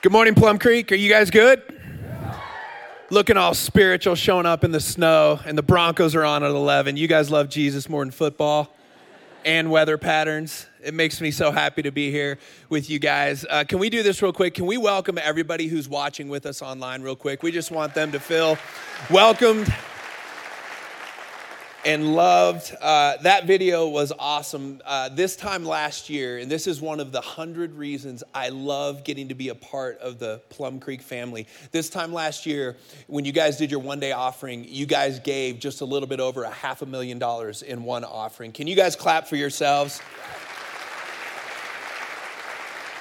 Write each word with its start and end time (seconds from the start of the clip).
Good 0.00 0.12
morning, 0.12 0.36
Plum 0.36 0.60
Creek. 0.60 0.92
Are 0.92 0.94
you 0.94 1.10
guys 1.10 1.28
good? 1.28 1.60
Looking 3.10 3.36
all 3.36 3.52
spiritual, 3.52 4.14
showing 4.14 4.46
up 4.46 4.62
in 4.62 4.70
the 4.70 4.78
snow, 4.78 5.40
and 5.44 5.58
the 5.58 5.62
Broncos 5.62 6.14
are 6.14 6.24
on 6.24 6.44
at 6.44 6.52
11. 6.52 6.96
You 6.96 7.08
guys 7.08 7.32
love 7.32 7.48
Jesus 7.48 7.88
more 7.88 8.04
than 8.04 8.12
football 8.12 8.72
and 9.44 9.72
weather 9.72 9.98
patterns. 9.98 10.66
It 10.84 10.94
makes 10.94 11.20
me 11.20 11.32
so 11.32 11.50
happy 11.50 11.82
to 11.82 11.90
be 11.90 12.12
here 12.12 12.38
with 12.68 12.88
you 12.88 13.00
guys. 13.00 13.44
Uh, 13.50 13.64
can 13.66 13.80
we 13.80 13.90
do 13.90 14.04
this 14.04 14.22
real 14.22 14.32
quick? 14.32 14.54
Can 14.54 14.66
we 14.66 14.76
welcome 14.76 15.18
everybody 15.18 15.66
who's 15.66 15.88
watching 15.88 16.28
with 16.28 16.46
us 16.46 16.62
online, 16.62 17.02
real 17.02 17.16
quick? 17.16 17.42
We 17.42 17.50
just 17.50 17.72
want 17.72 17.92
them 17.94 18.12
to 18.12 18.20
feel 18.20 18.56
welcomed 19.10 19.74
and 21.88 22.14
loved. 22.14 22.76
Uh, 22.82 23.16
that 23.22 23.46
video 23.46 23.88
was 23.88 24.12
awesome. 24.18 24.82
Uh, 24.84 25.08
this 25.08 25.36
time 25.36 25.64
last 25.64 26.10
year, 26.10 26.36
and 26.36 26.50
this 26.50 26.66
is 26.66 26.82
one 26.82 27.00
of 27.00 27.12
the 27.12 27.20
hundred 27.22 27.74
reasons 27.74 28.22
I 28.34 28.50
love 28.50 29.04
getting 29.04 29.28
to 29.28 29.34
be 29.34 29.48
a 29.48 29.54
part 29.54 29.96
of 30.00 30.18
the 30.18 30.42
Plum 30.50 30.80
Creek 30.80 31.00
family. 31.00 31.46
This 31.72 31.88
time 31.88 32.12
last 32.12 32.44
year, 32.44 32.76
when 33.06 33.24
you 33.24 33.32
guys 33.32 33.56
did 33.56 33.70
your 33.70 33.80
one 33.80 34.00
day 34.00 34.12
offering, 34.12 34.66
you 34.68 34.84
guys 34.84 35.18
gave 35.20 35.60
just 35.60 35.80
a 35.80 35.86
little 35.86 36.06
bit 36.06 36.20
over 36.20 36.42
a 36.42 36.50
half 36.50 36.82
a 36.82 36.86
million 36.86 37.18
dollars 37.18 37.62
in 37.62 37.82
one 37.84 38.04
offering. 38.04 38.52
Can 38.52 38.66
you 38.66 38.76
guys 38.76 38.94
clap 38.94 39.26
for 39.26 39.36
yourselves? 39.36 40.02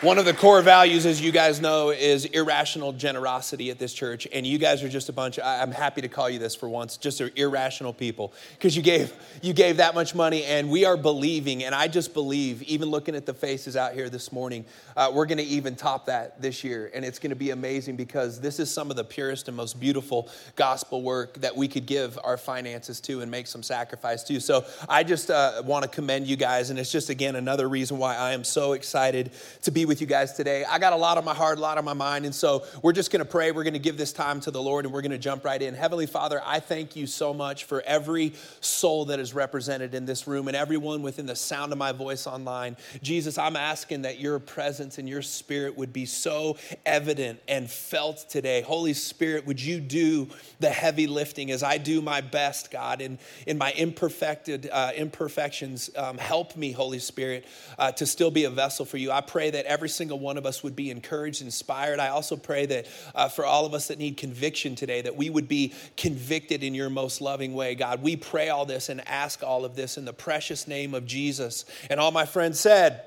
One 0.02 0.20
of 0.20 0.26
the 0.26 0.34
core 0.34 0.62
values, 0.62 1.08
as 1.08 1.20
you 1.20 1.32
guys 1.32 1.60
know, 1.60 1.90
is 1.90 2.26
irrational 2.26 2.94
generosity 2.94 3.72
at 3.72 3.80
this 3.80 3.92
church. 3.92 4.28
And 4.32 4.46
you 4.46 4.60
guys 4.60 4.84
are 4.84 4.90
just 4.90 5.10
a 5.10 5.12
bunch, 5.12 5.40
I'm 5.44 5.72
happy 5.72 6.02
to 6.02 6.08
call 6.08 6.30
you 6.30 6.38
this 6.38 6.54
for 6.54 6.70
once, 6.70 6.98
just 6.98 7.20
irrational 7.20 7.94
people. 7.94 8.32
Because 8.54 8.78
you 8.78 8.84
gave, 8.84 9.12
you 9.42 9.54
gave 9.54 9.78
that 9.78 9.96
much 9.96 10.14
money, 10.14 10.44
and 10.44 10.70
we 10.70 10.86
are 10.86 10.98
believing, 10.98 11.64
and 11.64 11.74
I 11.74 11.88
just 11.88 12.14
believe, 12.14 12.62
even 12.62 12.90
looking 12.90 13.16
at 13.16 13.26
the 13.26 13.34
faces 13.34 13.76
out 13.76 13.94
here 13.94 14.08
this 14.08 14.32
morning, 14.32 14.66
uh, 14.96 15.12
we're 15.12 15.26
going 15.26 15.40
to 15.40 15.44
even 15.44 15.76
top 15.76 16.06
that 16.06 16.40
this 16.40 16.64
year. 16.64 16.92
And 16.94 17.04
it's 17.04 17.18
going 17.18 17.32
to 17.32 17.36
be 17.36 17.50
amazing 17.50 17.96
because 17.96 18.40
this 18.40 18.60
is 18.60 18.70
some 18.70 18.92
of 18.92 18.98
the 18.98 19.04
purest 19.04 19.48
and 19.48 19.58
most 19.58 19.80
beautiful 19.80 20.30
gospel 20.56 21.02
work 21.02 21.42
that 21.42 21.56
we 21.56 21.68
could 21.68 21.88
give 21.88 22.20
our 22.24 22.38
finances 22.38 23.02
to 23.02 23.22
and 23.22 23.32
make 23.32 23.48
some 23.48 23.64
sacrifice 23.64 24.22
to. 24.26 24.40
So 24.42 24.64
I 24.88 25.04
just 25.04 25.32
uh, 25.32 25.64
want 25.66 25.86
to 25.86 25.90
commend 25.90 26.28
you 26.28 26.36
guys. 26.36 26.70
And 26.70 26.78
it's 26.78 26.92
just, 26.92 27.10
again, 27.10 27.36
another 27.36 27.68
reason 27.68 27.98
why 27.98 28.16
I 28.16 28.34
am 28.34 28.44
so 28.44 28.74
excited 28.74 29.32
to 29.64 29.72
be 29.72 29.88
with 29.88 29.97
you 30.02 30.08
guys 30.08 30.34
today. 30.34 30.64
I 30.66 30.80
got 30.80 30.94
a 30.94 30.98
lot 30.98 31.18
on 31.18 31.26
my 31.26 31.34
heart, 31.34 31.58
a 31.58 31.62
lot 31.62 31.78
on 31.78 31.86
my 31.86 31.94
mind. 31.94 32.26
And 32.26 32.34
so 32.34 32.66
we're 32.82 32.94
just 32.94 33.12
going 33.12 33.20
to 33.20 33.30
pray. 33.30 33.52
We're 33.52 33.64
going 33.64 33.74
to 33.74 33.80
give 33.80 33.98
this 33.98 34.14
time 34.14 34.40
to 34.42 34.52
the 34.52 34.62
Lord 34.62 34.86
and 34.86 34.94
we're 34.94 35.02
going 35.02 35.12
to 35.12 35.18
jump 35.18 35.46
right 35.46 35.62
in. 35.62 35.74
Heavenly 35.74 36.06
Father, 36.06 36.42
I 36.46 36.60
thank 36.60 36.96
you 36.96 37.08
so 37.08 37.34
much 37.34 37.66
for 37.66 37.82
every 37.82 38.34
soul 38.62 39.06
that 39.06 39.20
is 39.20 39.34
represented 39.34 39.94
in 39.94 40.06
this 40.06 40.28
room 40.28 40.48
and 40.48 40.58
everyone 40.58 41.02
within 41.02 41.26
the 41.26 41.36
sound 41.36 41.72
of 41.72 41.78
my 41.78 41.92
voice 41.92 42.28
online. 42.28 42.78
Jesus, 43.02 43.38
I'm 43.38 43.56
asking 43.56 44.04
that 44.04 44.20
your 44.20 44.40
presence 44.40 44.98
and 44.98 45.08
your 45.08 45.22
spirit 45.22 45.78
would 45.78 45.94
be 45.94 46.06
so 46.06 46.58
evident 46.86 47.40
and 47.48 47.70
felt 47.70 48.26
today. 48.30 48.62
Holy 48.62 48.94
Spirit, 48.94 49.46
would 49.46 49.62
you 49.62 49.80
do 49.80 50.28
the 50.60 50.70
heavy 50.70 51.08
lifting 51.08 51.52
as 51.52 51.64
I 51.64 51.78
do 51.78 52.02
my 52.02 52.22
best, 52.22 52.72
God, 52.72 53.02
in, 53.02 53.20
in 53.46 53.58
my 53.58 53.72
imperfected 53.72 54.70
uh, 54.72 54.92
imperfections? 54.96 55.90
Um, 55.96 56.18
help 56.18 56.56
me, 56.56 56.72
Holy 56.72 57.00
Spirit, 57.00 57.46
uh, 57.78 57.92
to 57.94 58.06
still 58.06 58.32
be 58.32 58.46
a 58.46 58.50
vessel 58.50 58.86
for 58.86 58.98
you. 58.98 59.12
I 59.12 59.22
pray 59.22 59.52
that 59.52 59.66
every 59.78 59.90
single 59.90 60.18
one 60.18 60.40
of 60.40 60.46
us 60.48 60.64
would 60.64 60.76
be 60.76 60.90
encouraged, 60.90 61.44
inspired. 61.44 62.00
I 62.00 62.08
also 62.08 62.36
pray 62.36 62.66
that 62.66 62.88
uh, 63.14 63.30
for 63.30 63.46
all 63.46 63.64
of 63.68 63.76
us 63.76 63.90
that 63.90 64.00
need 64.00 64.18
conviction 64.18 64.74
today, 64.74 65.04
that 65.04 65.16
we 65.16 65.30
would 65.30 65.48
be 65.48 65.72
convicted 65.96 66.64
in 66.64 66.74
your 66.74 66.90
most 66.90 67.22
loving 67.22 67.54
way, 67.54 67.76
God. 67.76 68.02
We 68.02 68.16
pray 68.16 68.50
all 68.50 68.66
this 68.66 68.90
and 68.90 69.08
ask 69.08 69.44
all 69.44 69.66
of 69.66 69.76
this 69.76 69.96
in 70.00 70.06
the 70.06 70.14
precious 70.14 70.68
name 70.68 70.96
of 70.96 71.06
Jesus. 71.06 71.64
And 71.92 72.00
all 72.00 72.10
my 72.10 72.26
friends 72.26 72.60
said, 72.60 73.04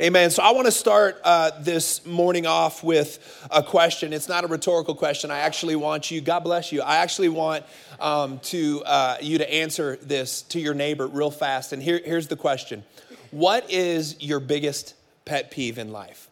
Amen. 0.00 0.30
So 0.30 0.42
I 0.42 0.50
want 0.50 0.66
to 0.66 0.72
start 0.72 1.20
uh, 1.22 1.52
this 1.60 2.04
morning 2.04 2.46
off 2.46 2.82
with 2.82 3.46
a 3.48 3.62
question. 3.62 4.12
It's 4.12 4.28
not 4.28 4.42
a 4.42 4.48
rhetorical 4.48 4.96
question. 4.96 5.30
I 5.30 5.38
actually 5.38 5.76
want 5.76 6.10
you, 6.10 6.20
God 6.20 6.40
bless 6.40 6.72
you. 6.72 6.82
I 6.82 6.96
actually 6.96 7.28
want 7.28 7.64
um, 8.00 8.40
to 8.40 8.82
uh, 8.86 9.18
you 9.20 9.38
to 9.38 9.52
answer 9.52 9.98
this 10.02 10.42
to 10.42 10.58
your 10.58 10.74
neighbor 10.74 11.06
real 11.06 11.30
fast. 11.30 11.72
And 11.72 11.80
here, 11.80 12.00
here's 12.04 12.26
the 12.26 12.36
question: 12.36 12.82
What 13.30 13.70
is 13.70 14.20
your 14.20 14.40
biggest 14.40 14.94
pet 15.30 15.48
peeve 15.52 15.78
in 15.78 15.92
life? 15.92 16.28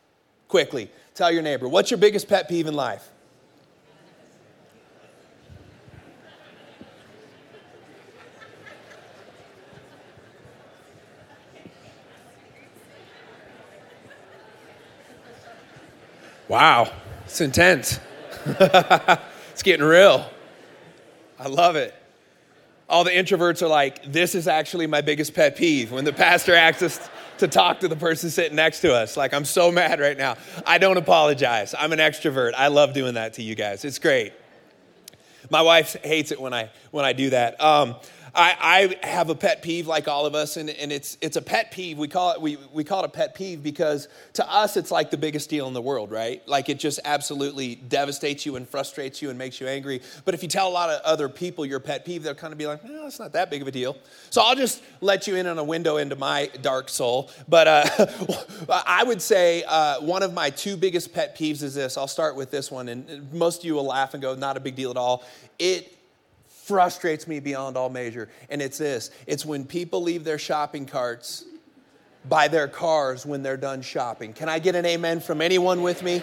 Quickly, 0.48 0.91
tell 1.14 1.31
your 1.31 1.41
neighbor, 1.41 1.69
what's 1.69 1.88
your 1.88 1.98
biggest 1.98 2.26
pet 2.26 2.48
peeve 2.48 2.66
in 2.66 2.75
life? 2.75 3.09
Wow, 16.48 16.91
it's 17.25 17.41
intense. 17.41 18.00
it's 18.47 19.62
getting 19.62 19.86
real. 19.86 20.28
I 21.38 21.47
love 21.47 21.76
it. 21.76 21.94
All 22.88 23.04
the 23.04 23.12
introverts 23.12 23.62
are 23.62 23.69
like, 23.69 24.10
this 24.10 24.34
is 24.34 24.48
actually 24.48 24.88
my 24.88 25.03
biggest 25.03 25.34
pet 25.34 25.54
peeve. 25.54 25.92
When 25.92 26.04
the 26.04 26.12
pastor 26.12 26.56
asks 26.56 26.82
us 26.82 27.09
to 27.38 27.49
talk 27.49 27.81
to 27.81 27.88
the 27.88 27.97
person 27.97 28.31
sitting 28.31 28.56
next 28.56 28.81
to 28.81 28.94
us. 28.94 29.16
Like, 29.16 29.34
I'm 29.34 29.44
so 29.44 29.71
mad 29.72 30.00
right 30.00 30.16
now. 30.16 30.37
I 30.66 30.78
don't 30.78 30.97
apologize. 30.97 31.75
I'm 31.78 31.93
an 31.93 31.99
extrovert. 31.99 32.53
I 32.56 32.69
love 32.69 32.93
doing 32.93 33.15
that 33.15 33.34
to 33.34 33.43
you 33.43 33.54
guys. 33.54 33.84
It's 33.84 33.99
great. 33.99 34.32
My 35.50 35.62
wife 35.62 35.97
hates 36.03 36.31
it 36.31 36.41
when 36.41 36.53
I 36.53 36.71
when 36.91 37.04
I 37.04 37.15
do 37.15 37.31
that. 37.31 37.60
Um, 37.60 37.97
I, 38.38 38.94
I, 39.03 39.06
have 39.06 39.31
a 39.31 39.34
pet 39.34 39.62
peeve 39.62 39.88
like 39.88 40.06
all 40.06 40.25
of 40.25 40.37
us, 40.37 40.56
and, 40.56 40.71
and 40.71 40.93
it's, 40.93 41.19
it's 41.21 41.37
a 41.37 41.43
pet 41.43 41.72
peeve. 41.72 41.99
We 41.99 42.06
call, 42.06 42.32
it, 42.32 42.41
we, 42.41 42.56
we 42.72 42.84
call 42.84 43.03
it 43.03 43.06
a 43.06 43.09
pet 43.09 43.34
peeve 43.34 43.65
because 43.65 44.06
to 44.34 44.49
us, 44.49 44.76
it's 44.76 44.93
like 44.93 45.10
the 45.10 45.16
biggest 45.16 45.50
deal 45.50 45.66
in 45.66 45.75
the 45.75 45.82
world, 45.82 46.12
right? 46.12 46.47
Like 46.47 46.69
it 46.69 46.78
just 46.78 47.00
absolutely 47.04 47.75
devastates 47.75 48.47
you 48.47 48.54
and 48.54 48.69
frustrates 48.69 49.21
you 49.21 49.31
and 49.31 49.38
makes 49.38 49.60
you 49.60 49.66
angry. 49.66 50.03
But 50.25 50.34
if 50.34 50.44
you 50.44 50.48
tell 50.48 50.69
a 50.69 50.71
lot 50.71 50.88
of 50.88 51.03
other 51.03 51.28
people 51.28 51.66
your 51.66 51.81
pet 51.81 52.04
peeve, 52.04 52.22
they'll 52.22 52.34
kind 52.34 52.53
of 52.53 52.59
be 52.59 52.66
like, 52.69 52.84
no, 52.84 53.09
it's 53.09 53.19
not 53.19 53.32
that 53.32 53.50
big 53.50 53.60
of 53.60 53.66
a 53.66 53.72
deal. 53.72 53.97
So 54.31 54.41
I'll 54.43 54.54
just 54.54 54.84
let 55.00 55.27
you 55.27 55.34
in 55.34 55.48
on 55.48 55.59
a 55.59 55.65
window 55.65 55.97
into 55.97 56.15
my 56.15 56.48
dark 56.62 56.91
soul. 56.91 57.31
But 57.48 57.66
uh, 57.66 58.06
I 58.87 59.03
would 59.03 59.21
say 59.21 59.65
uh, 59.66 60.00
one 60.00 60.22
of 60.22 60.32
my 60.32 60.50
two 60.50 60.77
biggest 60.77 61.12
pet 61.12 61.37
peeves 61.37 61.65
is 61.65 61.75
this. 61.75 61.97
I'll 61.97 62.06
start 62.06 62.37
with 62.37 62.53
this 62.53 62.71
one, 62.71 62.88
and 62.88 63.32
most 63.32 63.60
of 63.60 63.65
you 63.65 63.75
will 63.75 63.87
laugh 63.87 64.15
and 64.15 64.22
go, 64.22 64.37
not 64.37 64.56
a 64.56 64.60
big 64.60 64.77
deal 64.77 64.93
at 64.93 64.97
all. 64.97 65.25
It 65.59 65.97
frustrates 66.68 67.26
me 67.26 67.40
beyond 67.40 67.76
all 67.76 67.88
measure. 67.90 68.28
And 68.50 68.62
it's 68.62 68.78
this 68.78 69.10
it's 69.26 69.44
when 69.44 69.64
people 69.64 70.02
leave 70.02 70.22
their 70.22 70.38
shopping 70.38 70.86
carts 70.86 71.44
by 72.28 72.48
their 72.48 72.68
cars 72.68 73.24
when 73.24 73.42
they're 73.42 73.56
done 73.56 73.82
shopping. 73.82 74.34
Can 74.34 74.48
I 74.48 74.58
get 74.58 74.74
an 74.76 74.84
amen 74.84 75.20
from 75.20 75.40
anyone 75.40 75.82
with 75.82 76.02
me? 76.02 76.22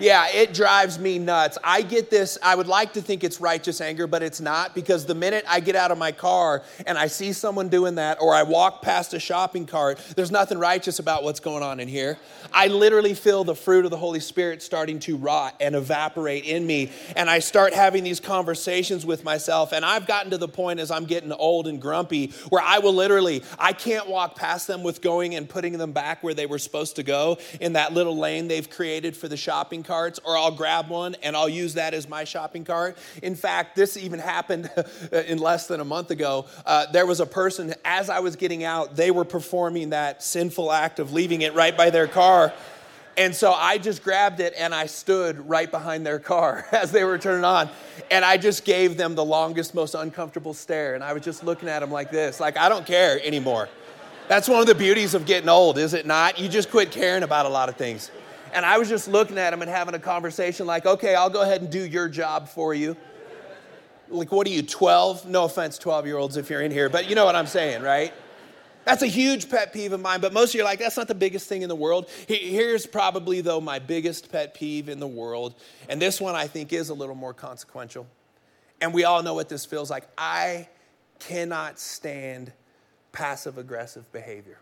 Yeah, 0.00 0.26
it 0.28 0.52
drives 0.52 0.98
me 0.98 1.18
nuts. 1.18 1.56
I 1.62 1.82
get 1.82 2.10
this, 2.10 2.36
I 2.42 2.54
would 2.54 2.66
like 2.66 2.94
to 2.94 3.02
think 3.02 3.22
it's 3.22 3.40
righteous 3.40 3.80
anger, 3.80 4.06
but 4.06 4.22
it's 4.22 4.40
not 4.40 4.74
because 4.74 5.06
the 5.06 5.14
minute 5.14 5.44
I 5.48 5.60
get 5.60 5.76
out 5.76 5.90
of 5.90 5.98
my 5.98 6.12
car 6.12 6.62
and 6.86 6.98
I 6.98 7.06
see 7.06 7.32
someone 7.32 7.68
doing 7.68 7.94
that 7.96 8.18
or 8.20 8.34
I 8.34 8.42
walk 8.42 8.82
past 8.82 9.14
a 9.14 9.20
shopping 9.20 9.66
cart, 9.66 9.98
there's 10.16 10.30
nothing 10.30 10.58
righteous 10.58 10.98
about 10.98 11.22
what's 11.22 11.40
going 11.40 11.62
on 11.62 11.78
in 11.78 11.88
here. 11.88 12.18
I 12.52 12.66
literally 12.66 13.14
feel 13.14 13.44
the 13.44 13.54
fruit 13.54 13.84
of 13.84 13.90
the 13.90 13.96
Holy 13.96 14.20
Spirit 14.20 14.62
starting 14.62 14.98
to 15.00 15.16
rot 15.16 15.54
and 15.60 15.74
evaporate 15.74 16.44
in 16.44 16.66
me. 16.66 16.90
And 17.16 17.30
I 17.30 17.38
start 17.38 17.72
having 17.72 18.04
these 18.04 18.20
conversations 18.20 19.06
with 19.06 19.24
myself. 19.24 19.72
And 19.72 19.84
I've 19.84 20.06
gotten 20.06 20.30
to 20.32 20.38
the 20.38 20.48
point 20.48 20.80
as 20.80 20.90
I'm 20.90 21.04
getting 21.04 21.32
old 21.32 21.68
and 21.68 21.80
grumpy 21.80 22.32
where 22.48 22.62
I 22.62 22.78
will 22.80 22.94
literally, 22.94 23.42
I 23.58 23.72
can't 23.72 24.08
walk 24.08 24.34
past 24.36 24.66
them 24.66 24.82
with 24.82 25.00
going 25.00 25.34
and 25.34 25.48
putting 25.48 25.78
them 25.78 25.92
back 25.92 26.22
where 26.22 26.34
they 26.34 26.46
were 26.46 26.58
supposed 26.58 26.96
to 26.96 27.02
go 27.02 27.38
in 27.60 27.74
that 27.74 27.92
little 27.92 28.16
lane 28.16 28.48
they've 28.48 28.68
created 28.68 29.16
for 29.16 29.28
the 29.28 29.36
shopping 29.36 29.83
carts, 29.84 30.18
or 30.24 30.36
I'll 30.36 30.50
grab 30.50 30.88
one 30.88 31.14
and 31.22 31.36
I'll 31.36 31.48
use 31.48 31.74
that 31.74 31.94
as 31.94 32.08
my 32.08 32.24
shopping 32.24 32.64
cart. 32.64 32.98
In 33.22 33.34
fact, 33.34 33.76
this 33.76 33.96
even 33.96 34.18
happened 34.18 34.70
in 35.12 35.38
less 35.38 35.66
than 35.66 35.80
a 35.80 35.84
month 35.84 36.10
ago. 36.10 36.46
Uh, 36.66 36.86
there 36.90 37.06
was 37.06 37.20
a 37.20 37.26
person, 37.26 37.74
as 37.84 38.10
I 38.10 38.20
was 38.20 38.36
getting 38.36 38.64
out, 38.64 38.96
they 38.96 39.10
were 39.10 39.24
performing 39.24 39.90
that 39.90 40.22
sinful 40.22 40.72
act 40.72 40.98
of 40.98 41.12
leaving 41.12 41.42
it 41.42 41.54
right 41.54 41.76
by 41.76 41.90
their 41.90 42.08
car. 42.08 42.52
And 43.16 43.34
so 43.34 43.52
I 43.52 43.78
just 43.78 44.02
grabbed 44.02 44.40
it 44.40 44.54
and 44.58 44.74
I 44.74 44.86
stood 44.86 45.48
right 45.48 45.70
behind 45.70 46.04
their 46.04 46.18
car 46.18 46.66
as 46.72 46.90
they 46.90 47.04
were 47.04 47.18
turning 47.18 47.44
on. 47.44 47.68
And 48.10 48.24
I 48.24 48.36
just 48.36 48.64
gave 48.64 48.96
them 48.96 49.14
the 49.14 49.24
longest, 49.24 49.74
most 49.74 49.94
uncomfortable 49.94 50.54
stare. 50.54 50.94
And 50.94 51.04
I 51.04 51.12
was 51.12 51.22
just 51.22 51.44
looking 51.44 51.68
at 51.68 51.80
them 51.80 51.90
like 51.90 52.10
this, 52.10 52.40
like, 52.40 52.56
I 52.56 52.68
don't 52.68 52.86
care 52.86 53.20
anymore. 53.24 53.68
That's 54.26 54.48
one 54.48 54.60
of 54.60 54.66
the 54.66 54.74
beauties 54.74 55.12
of 55.12 55.26
getting 55.26 55.50
old, 55.50 55.76
is 55.76 55.92
it 55.92 56.06
not? 56.06 56.38
You 56.38 56.48
just 56.48 56.70
quit 56.70 56.90
caring 56.90 57.22
about 57.22 57.44
a 57.44 57.50
lot 57.50 57.68
of 57.68 57.76
things. 57.76 58.10
And 58.54 58.64
I 58.64 58.78
was 58.78 58.88
just 58.88 59.08
looking 59.08 59.36
at 59.36 59.52
him 59.52 59.62
and 59.62 59.70
having 59.70 59.94
a 59.94 59.98
conversation 59.98 60.64
like, 60.64 60.86
okay, 60.86 61.16
I'll 61.16 61.28
go 61.28 61.42
ahead 61.42 61.60
and 61.60 61.70
do 61.70 61.84
your 61.84 62.08
job 62.08 62.48
for 62.48 62.72
you. 62.72 62.96
Like, 64.08 64.30
what 64.30 64.46
are 64.46 64.50
you, 64.50 64.62
12? 64.62 65.26
No 65.26 65.44
offense, 65.44 65.76
12 65.76 66.06
year 66.06 66.16
olds, 66.16 66.36
if 66.36 66.48
you're 66.50 66.60
in 66.60 66.70
here, 66.70 66.88
but 66.88 67.08
you 67.08 67.16
know 67.16 67.24
what 67.24 67.34
I'm 67.34 67.48
saying, 67.48 67.82
right? 67.82 68.14
That's 68.84 69.02
a 69.02 69.06
huge 69.06 69.50
pet 69.50 69.72
peeve 69.72 69.92
of 69.92 70.00
mine, 70.00 70.20
but 70.20 70.32
most 70.32 70.50
of 70.50 70.54
you 70.56 70.60
are 70.60 70.64
like, 70.64 70.78
that's 70.78 70.96
not 70.96 71.08
the 71.08 71.14
biggest 71.14 71.48
thing 71.48 71.62
in 71.62 71.68
the 71.68 71.74
world. 71.74 72.08
Here's 72.28 72.86
probably, 72.86 73.40
though, 73.40 73.60
my 73.60 73.78
biggest 73.78 74.30
pet 74.30 74.54
peeve 74.54 74.88
in 74.88 75.00
the 75.00 75.06
world. 75.08 75.54
And 75.88 76.00
this 76.00 76.20
one 76.20 76.36
I 76.36 76.46
think 76.46 76.72
is 76.72 76.90
a 76.90 76.94
little 76.94 77.14
more 77.14 77.34
consequential. 77.34 78.06
And 78.80 78.94
we 78.94 79.04
all 79.04 79.22
know 79.22 79.34
what 79.34 79.48
this 79.48 79.64
feels 79.64 79.90
like. 79.90 80.06
I 80.16 80.68
cannot 81.18 81.80
stand 81.80 82.52
passive 83.10 83.58
aggressive 83.58 84.12
behavior. 84.12 84.58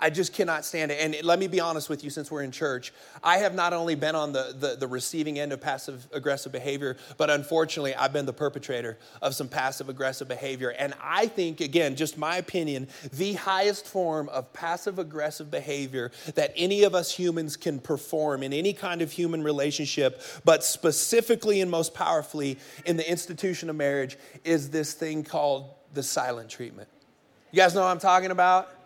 I 0.00 0.10
just 0.10 0.32
cannot 0.32 0.64
stand 0.64 0.90
it. 0.90 0.98
And 1.00 1.24
let 1.24 1.38
me 1.38 1.46
be 1.46 1.60
honest 1.60 1.90
with 1.90 2.02
you, 2.02 2.10
since 2.10 2.30
we're 2.30 2.42
in 2.42 2.50
church, 2.50 2.92
I 3.22 3.38
have 3.38 3.54
not 3.54 3.72
only 3.72 3.94
been 3.94 4.14
on 4.14 4.32
the, 4.32 4.54
the, 4.58 4.76
the, 4.76 4.88
receiving 4.88 5.38
end 5.38 5.52
of 5.52 5.60
passive 5.60 6.08
aggressive 6.12 6.52
behavior, 6.52 6.96
but 7.18 7.28
unfortunately, 7.28 7.94
I've 7.94 8.12
been 8.12 8.26
the 8.26 8.32
perpetrator 8.32 8.98
of 9.20 9.34
some 9.34 9.48
passive 9.48 9.88
aggressive 9.88 10.26
behavior. 10.26 10.70
And 10.70 10.94
I 11.02 11.26
think, 11.26 11.60
again, 11.60 11.96
just 11.96 12.16
my 12.16 12.38
opinion, 12.38 12.88
the 13.12 13.34
highest 13.34 13.86
form 13.86 14.28
of 14.30 14.52
passive 14.52 14.98
aggressive 14.98 15.50
behavior 15.50 16.10
that 16.34 16.52
any 16.56 16.82
of 16.82 16.94
us 16.94 17.12
humans 17.14 17.56
can 17.56 17.78
perform 17.78 18.42
in 18.42 18.52
any 18.52 18.72
kind 18.72 19.02
of 19.02 19.12
human 19.12 19.42
relationship, 19.42 20.22
but 20.44 20.64
specifically 20.64 21.60
and 21.60 21.70
most 21.70 21.92
powerfully 21.94 22.58
in 22.86 22.96
the 22.96 23.08
institution 23.08 23.68
of 23.68 23.76
marriage, 23.76 24.16
is 24.44 24.70
this 24.70 24.94
thing 24.94 25.22
called 25.22 25.74
the 25.92 26.02
silent 26.02 26.48
treatment. 26.48 26.88
You 27.52 27.58
guys 27.58 27.74
know 27.74 27.82
what 27.82 27.88
I'm 27.88 27.98
talking 27.98 28.30
about? 28.30 28.79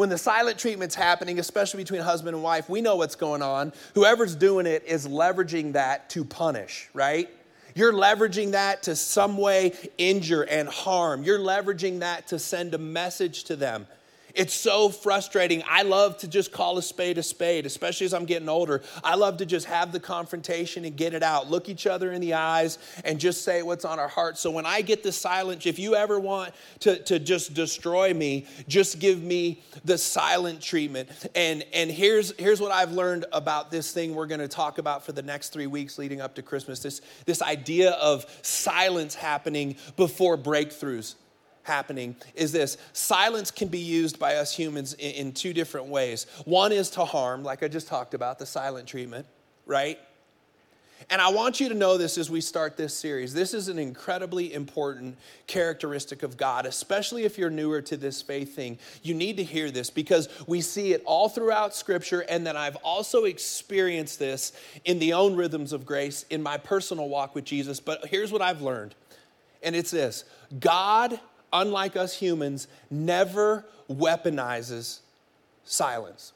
When 0.00 0.08
the 0.08 0.16
silent 0.16 0.56
treatment's 0.56 0.94
happening, 0.94 1.38
especially 1.38 1.82
between 1.82 2.00
husband 2.00 2.34
and 2.34 2.42
wife, 2.42 2.70
we 2.70 2.80
know 2.80 2.96
what's 2.96 3.16
going 3.16 3.42
on. 3.42 3.70
Whoever's 3.94 4.34
doing 4.34 4.64
it 4.64 4.82
is 4.86 5.06
leveraging 5.06 5.74
that 5.74 6.08
to 6.08 6.24
punish, 6.24 6.88
right? 6.94 7.28
You're 7.74 7.92
leveraging 7.92 8.52
that 8.52 8.82
to 8.84 8.96
some 8.96 9.36
way 9.36 9.74
injure 9.98 10.44
and 10.44 10.70
harm. 10.70 11.22
You're 11.22 11.38
leveraging 11.38 11.98
that 11.98 12.28
to 12.28 12.38
send 12.38 12.72
a 12.72 12.78
message 12.78 13.44
to 13.44 13.56
them. 13.56 13.86
It's 14.34 14.54
so 14.54 14.88
frustrating. 14.88 15.62
I 15.68 15.82
love 15.82 16.18
to 16.18 16.28
just 16.28 16.52
call 16.52 16.78
a 16.78 16.82
spade 16.82 17.18
a 17.18 17.22
spade, 17.22 17.66
especially 17.66 18.06
as 18.06 18.14
I'm 18.14 18.24
getting 18.24 18.48
older. 18.48 18.82
I 19.02 19.14
love 19.14 19.38
to 19.38 19.46
just 19.46 19.66
have 19.66 19.92
the 19.92 20.00
confrontation 20.00 20.84
and 20.84 20.96
get 20.96 21.14
it 21.14 21.22
out, 21.22 21.50
look 21.50 21.68
each 21.68 21.86
other 21.86 22.12
in 22.12 22.20
the 22.20 22.34
eyes, 22.34 22.78
and 23.04 23.18
just 23.18 23.42
say 23.42 23.62
what's 23.62 23.84
on 23.84 23.98
our 23.98 24.08
hearts. 24.08 24.40
So 24.40 24.50
when 24.50 24.66
I 24.66 24.82
get 24.82 25.02
the 25.02 25.12
silence, 25.12 25.66
if 25.66 25.78
you 25.78 25.94
ever 25.94 26.18
want 26.18 26.54
to, 26.80 26.98
to 27.04 27.18
just 27.18 27.54
destroy 27.54 28.12
me, 28.14 28.46
just 28.68 28.98
give 28.98 29.22
me 29.22 29.62
the 29.84 29.98
silent 29.98 30.60
treatment. 30.60 31.08
And, 31.34 31.64
and 31.72 31.90
here's, 31.90 32.32
here's 32.38 32.60
what 32.60 32.72
I've 32.72 32.92
learned 32.92 33.26
about 33.32 33.70
this 33.70 33.92
thing 33.92 34.14
we're 34.14 34.26
going 34.26 34.40
to 34.40 34.48
talk 34.48 34.78
about 34.78 35.04
for 35.04 35.12
the 35.12 35.22
next 35.22 35.50
three 35.50 35.66
weeks 35.66 35.98
leading 35.98 36.20
up 36.20 36.34
to 36.36 36.42
Christmas 36.42 36.80
this, 36.80 37.00
this 37.26 37.42
idea 37.42 37.92
of 37.92 38.26
silence 38.42 39.14
happening 39.14 39.76
before 39.96 40.36
breakthroughs 40.36 41.14
happening 41.62 42.16
is 42.34 42.52
this 42.52 42.78
silence 42.92 43.50
can 43.50 43.68
be 43.68 43.78
used 43.78 44.18
by 44.18 44.36
us 44.36 44.54
humans 44.54 44.94
in, 44.94 45.12
in, 45.12 45.32
two 45.32 45.52
different 45.52 45.86
ways. 45.86 46.26
One 46.44 46.72
is 46.72 46.90
to 46.90 47.04
harm, 47.04 47.42
like 47.42 47.62
I 47.62 47.68
just 47.68 47.88
talked 47.88 48.14
about, 48.14 48.38
the 48.38 48.46
silent 48.46 48.88
treatment, 48.88 49.26
right? 49.66 49.98
And 51.08 51.20
I 51.20 51.30
want 51.30 51.60
you 51.60 51.68
to 51.70 51.74
know 51.74 51.96
this 51.96 52.18
as 52.18 52.28
we 52.28 52.40
start 52.40 52.76
this 52.76 52.94
series. 52.94 53.32
This 53.32 53.54
is 53.54 53.68
an 53.68 53.78
incredibly 53.78 54.52
important 54.52 55.16
characteristic 55.46 56.22
of 56.22 56.36
God, 56.36 56.66
especially 56.66 57.24
if 57.24 57.38
you're 57.38 57.50
newer 57.50 57.80
to 57.82 57.96
this 57.96 58.20
faith 58.20 58.54
thing. 58.54 58.78
You 59.02 59.14
need 59.14 59.38
to 59.38 59.44
hear 59.44 59.70
this 59.70 59.88
because 59.88 60.28
we 60.46 60.60
see 60.60 60.92
it 60.92 61.02
all 61.06 61.28
throughout 61.28 61.74
Scripture, 61.74 62.20
and 62.20 62.46
then 62.46 62.56
I've 62.56 62.76
also 62.76 63.24
experienced 63.24 64.18
this 64.18 64.52
in 64.84 64.98
the 64.98 65.14
own 65.14 65.36
rhythms 65.36 65.72
of 65.72 65.86
grace 65.86 66.26
in 66.28 66.42
my 66.42 66.58
personal 66.58 67.08
walk 67.08 67.34
with 67.34 67.44
Jesus. 67.44 67.80
But 67.80 68.06
here's 68.06 68.30
what 68.30 68.42
I've 68.42 68.60
learned, 68.60 68.94
and 69.62 69.74
it's 69.74 69.90
this 69.90 70.24
God 70.58 71.18
unlike 71.52 71.96
us 71.96 72.14
humans, 72.14 72.68
never 72.90 73.64
weaponizes 73.88 75.00
silence. 75.64 76.32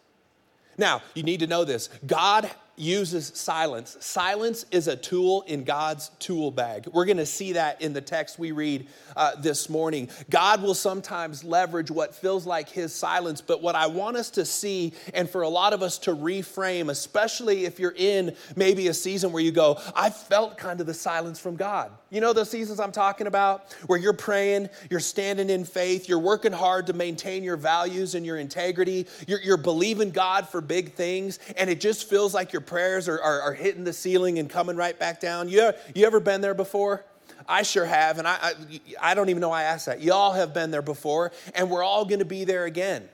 Now, 0.77 1.03
you 1.15 1.23
need 1.23 1.41
to 1.41 1.47
know 1.47 1.65
this 1.65 1.89
God 2.07 2.51
uses 2.77 3.33
silence. 3.35 3.97
Silence 4.01 4.65
is 4.71 4.89
a 4.89 4.97
tool 4.97 5.43
in 5.43 5.65
God's 5.65 6.11
tool 6.19 6.51
bag. 6.51 6.87
We're 6.93 7.05
going 7.05 7.19
to 7.19 7.27
see 7.27 7.53
that 7.53 7.81
in 7.81 7.93
the 7.93 8.01
text 8.01 8.39
we 8.39 8.53
read 8.53 8.89
uh, 9.17 9.37
this 9.37 9.69
morning. 9.69 10.09
God 10.31 10.63
will 10.63 10.75
sometimes 10.75 11.45
leverage 11.45 11.91
what 11.91 12.15
feels 12.15 12.47
like 12.47 12.69
his 12.69 12.95
silence, 12.95 13.41
but 13.41 13.63
what 13.63 13.75
I 13.75 13.87
want 13.87 14.17
us 14.17 14.31
to 14.31 14.45
see, 14.45 14.93
and 15.13 15.29
for 15.29 15.43
a 15.43 15.49
lot 15.49 15.73
of 15.73 15.83
us 15.83 15.99
to 15.99 16.15
reframe, 16.15 16.91
especially 16.91 17.65
if 17.65 17.79
you're 17.79 17.95
in 17.97 18.35
maybe 18.57 18.89
a 18.89 18.95
season 18.95 19.33
where 19.33 19.43
you 19.43 19.53
go, 19.53 19.81
I 19.95 20.11
felt 20.11 20.59
kind 20.59 20.81
of 20.81 20.87
the 20.87 20.95
silence 20.95 21.39
from 21.39 21.57
God. 21.57 21.93
You 22.11 22.21
know 22.21 22.33
those 22.33 22.51
seasons 22.51 22.81
I'm 22.81 22.93
talking 22.93 23.27
about 23.27 23.73
where 23.87 23.99
you're 23.99 24.13
praying, 24.13 24.69
you're 24.91 25.01
standing 25.01 25.51
in 25.51 25.65
faith, 25.65 26.09
you're 26.09 26.19
working 26.19 26.53
hard 26.53 26.87
to 26.87 26.93
maintain 26.93 27.43
your 27.43 27.57
values 27.57 28.15
and 28.15 28.25
your 28.25 28.39
integrity, 28.39 29.07
you're, 29.27 29.41
you're 29.41 29.57
believing 29.57 30.11
God 30.11 30.49
for 30.49 30.61
big 30.61 30.95
things, 30.95 31.39
and 31.57 31.69
it 31.69 31.81
just 31.81 32.09
feels 32.09 32.33
like 32.35 32.53
you're 32.53 32.64
prayers 32.67 33.09
are, 33.09 33.21
are, 33.21 33.41
are, 33.41 33.55
hitting 33.55 33.85
the 33.85 33.93
ceiling 33.93 34.39
and 34.39 34.49
coming 34.49 34.77
right 34.77 34.99
back 34.99 35.21
down. 35.21 35.49
You, 35.49 35.73
you 35.95 36.07
ever 36.07 36.21
been 36.21 36.41
there 36.41 36.55
before? 36.55 37.05
I 37.49 37.63
sure 37.63 37.85
have, 37.85 38.19
and 38.19 38.27
I, 38.27 38.39
I, 38.41 38.53
I 39.01 39.15
don't 39.15 39.29
even 39.29 39.41
know 39.41 39.51
why 39.51 39.61
I 39.61 39.65
asked 39.65 39.87
that. 39.87 40.01
Y'all 40.01 40.33
have 40.33 40.55
been 40.55 40.71
there 40.71 40.83
before, 40.83 41.33
and 41.55 41.71
we're 41.71 41.83
all 41.83 42.05
gonna 42.05 42.25
be 42.25 42.45
there 42.45 42.65
again. 42.65 43.09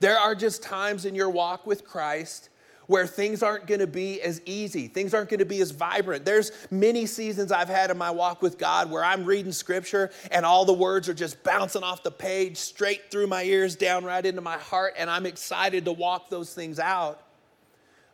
There 0.00 0.18
are 0.18 0.34
just 0.34 0.62
times 0.62 1.04
in 1.04 1.14
your 1.14 1.30
walk 1.30 1.66
with 1.66 1.84
Christ 1.84 2.48
where 2.86 3.06
things 3.06 3.42
aren't 3.42 3.66
going 3.66 3.80
to 3.80 3.86
be 3.86 4.20
as 4.20 4.40
easy. 4.44 4.88
Things 4.88 5.14
aren't 5.14 5.30
going 5.30 5.38
to 5.38 5.46
be 5.46 5.60
as 5.60 5.70
vibrant. 5.70 6.24
There's 6.24 6.52
many 6.70 7.06
seasons 7.06 7.52
I've 7.52 7.68
had 7.68 7.90
in 7.90 7.98
my 7.98 8.10
walk 8.10 8.42
with 8.42 8.58
God 8.58 8.90
where 8.90 9.04
I'm 9.04 9.24
reading 9.24 9.52
scripture 9.52 10.10
and 10.30 10.44
all 10.44 10.64
the 10.64 10.72
words 10.72 11.08
are 11.08 11.14
just 11.14 11.42
bouncing 11.42 11.82
off 11.82 12.02
the 12.02 12.10
page 12.10 12.56
straight 12.56 13.10
through 13.10 13.28
my 13.28 13.44
ears, 13.44 13.76
down 13.76 14.04
right 14.04 14.24
into 14.24 14.40
my 14.40 14.58
heart, 14.58 14.94
and 14.98 15.08
I'm 15.08 15.26
excited 15.26 15.84
to 15.84 15.92
walk 15.92 16.28
those 16.28 16.52
things 16.52 16.78
out. 16.78 17.22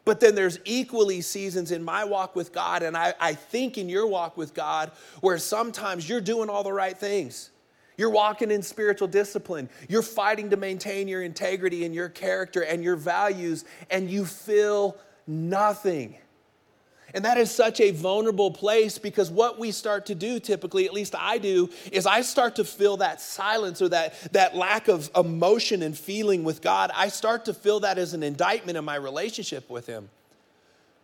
But 0.09 0.21
then 0.21 0.35
there's 0.35 0.59
equally 0.65 1.21
seasons 1.21 1.71
in 1.71 1.85
my 1.85 2.03
walk 2.03 2.35
with 2.35 2.51
God, 2.51 2.83
and 2.83 2.97
I, 2.97 3.13
I 3.21 3.35
think 3.35 3.77
in 3.77 3.91
your 3.91 4.07
walk 4.07 4.39
with 4.39 4.55
God, 4.55 4.91
where 5.21 5.37
sometimes 5.37 6.09
you're 6.09 6.23
doing 6.23 6.49
all 6.49 6.63
the 6.63 6.73
right 6.73 6.97
things. 6.97 7.51
You're 7.99 8.09
walking 8.09 8.51
in 8.51 8.63
spiritual 8.63 9.07
discipline. 9.09 9.69
You're 9.87 10.01
fighting 10.01 10.49
to 10.49 10.57
maintain 10.57 11.09
your 11.09 11.23
integrity 11.23 11.85
and 11.85 11.95
your 11.95 12.09
character 12.09 12.63
and 12.63 12.83
your 12.83 12.97
values, 12.97 13.67
and 13.91 14.11
you 14.11 14.25
feel 14.25 14.97
nothing. 15.27 16.17
And 17.15 17.25
that 17.25 17.39
is 17.39 17.51
such 17.51 17.81
a 17.81 17.91
vulnerable 17.91 18.51
place 18.51 18.99
because 18.99 19.31
what 19.31 19.59
we 19.59 19.71
start 19.71 20.07
to 20.07 20.15
do 20.15 20.39
typically, 20.39 20.85
at 20.85 20.93
least 20.93 21.15
I 21.19 21.39
do, 21.39 21.71
is 21.91 22.07
I 22.07 22.21
start 22.21 22.57
to 22.57 22.65
feel 22.65 22.99
that 22.99 23.21
silence 23.21 23.81
or 23.81 23.89
that, 23.89 24.15
that 24.33 24.55
lack 24.55 24.89
of 24.89 25.11
emotion 25.17 25.83
and 25.83 25.97
feeling 25.97 26.45
with 26.45 26.61
God. 26.61 26.91
I 26.95 27.09
start 27.09 27.47
to 27.47 27.55
feel 27.55 27.81
that 27.81 27.97
as 27.97 28.13
an 28.13 28.23
indictment 28.23 28.77
in 28.77 28.85
my 28.85 28.97
relationship 28.97 29.71
with 29.71 29.87
Him. 29.87 30.11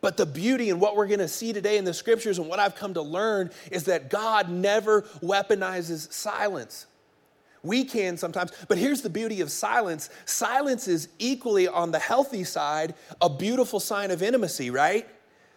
But 0.02 0.18
the 0.18 0.26
beauty 0.26 0.68
and 0.68 0.78
what 0.78 0.96
we're 0.96 1.06
going 1.06 1.20
to 1.20 1.28
see 1.28 1.54
today 1.54 1.78
in 1.78 1.86
the 1.86 1.94
scriptures 1.94 2.38
and 2.38 2.46
what 2.46 2.58
I've 2.58 2.74
come 2.74 2.92
to 2.92 3.02
learn 3.02 3.50
is 3.70 3.84
that 3.84 4.10
God 4.10 4.50
never 4.50 5.02
weaponizes 5.22 6.12
silence. 6.12 6.86
We 7.62 7.84
can 7.84 8.18
sometimes, 8.18 8.52
but 8.68 8.76
here's 8.76 9.00
the 9.00 9.08
beauty 9.08 9.40
of 9.40 9.50
silence 9.50 10.10
silence 10.26 10.86
is 10.86 11.08
equally 11.18 11.66
on 11.66 11.92
the 11.92 11.98
healthy 11.98 12.44
side 12.44 12.94
a 13.22 13.30
beautiful 13.30 13.80
sign 13.80 14.10
of 14.10 14.22
intimacy, 14.22 14.70
right? 14.70 15.08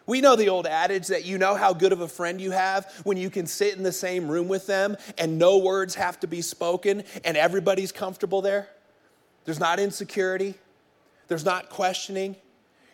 We 0.08 0.22
know 0.22 0.38
the 0.38 0.50
old 0.50 0.66
adage 0.66 1.08
that 1.08 1.26
you 1.26 1.38
know 1.38 1.56
how 1.56 1.74
good 1.74 1.92
of 1.92 2.00
a 2.00 2.08
friend 2.08 2.40
you 2.40 2.52
have 2.52 2.92
when 3.04 3.18
you 3.18 3.30
can 3.30 3.46
sit 3.46 3.76
in 3.76 3.84
the 3.84 3.92
same 3.92 4.30
room 4.30 4.48
with 4.48 4.66
them 4.66 4.96
and 5.18 5.38
no 5.38 5.58
words 5.58 5.96
have 5.96 6.20
to 6.22 6.28
be 6.28 6.42
spoken 6.42 7.04
and 7.26 7.36
everybody's 7.36 7.92
comfortable 7.92 8.42
there. 8.42 8.70
There's 9.44 9.60
not 9.60 9.80
insecurity, 9.80 10.56
there's 11.28 11.46
not 11.46 11.70
questioning. 11.70 12.38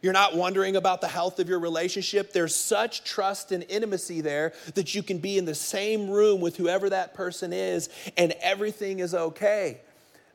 You're 0.01 0.11
not 0.11 0.35
wondering 0.35 0.75
about 0.75 0.99
the 0.99 1.07
health 1.07 1.39
of 1.39 1.47
your 1.47 1.59
relationship. 1.59 2.33
There's 2.33 2.53
such 2.53 3.05
trust 3.05 3.53
and 3.53 3.63
intimacy 3.69 4.19
there 4.19 4.51
that 4.73 4.93
you 4.93 5.01
can 5.01 5.19
be 5.19 5.37
in 5.37 5.45
the 5.45 5.55
same 5.55 6.09
room 6.09 6.41
with 6.41 6.57
whoever 6.57 6.89
that 6.89 7.13
person 7.13 7.53
is 7.53 7.87
and 8.17 8.33
everything 8.41 8.99
is 8.99 9.15
okay. 9.15 9.79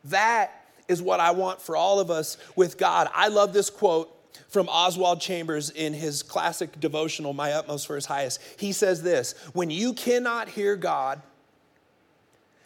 That 0.04 0.64
is 0.88 1.02
what 1.02 1.20
I 1.20 1.32
want 1.32 1.60
for 1.60 1.76
all 1.76 2.00
of 2.00 2.10
us 2.10 2.38
with 2.56 2.78
God. 2.78 3.10
I 3.12 3.28
love 3.28 3.52
this 3.52 3.68
quote 3.68 4.17
from 4.48 4.68
Oswald 4.68 5.20
Chambers 5.20 5.70
in 5.70 5.92
his 5.92 6.22
classic 6.22 6.80
devotional, 6.80 7.32
My 7.32 7.52
Utmost 7.52 7.86
for 7.86 7.94
His 7.94 8.06
Highest. 8.06 8.40
He 8.58 8.72
says 8.72 9.02
this 9.02 9.34
When 9.52 9.70
you 9.70 9.92
cannot 9.92 10.48
hear 10.48 10.76
God, 10.76 11.22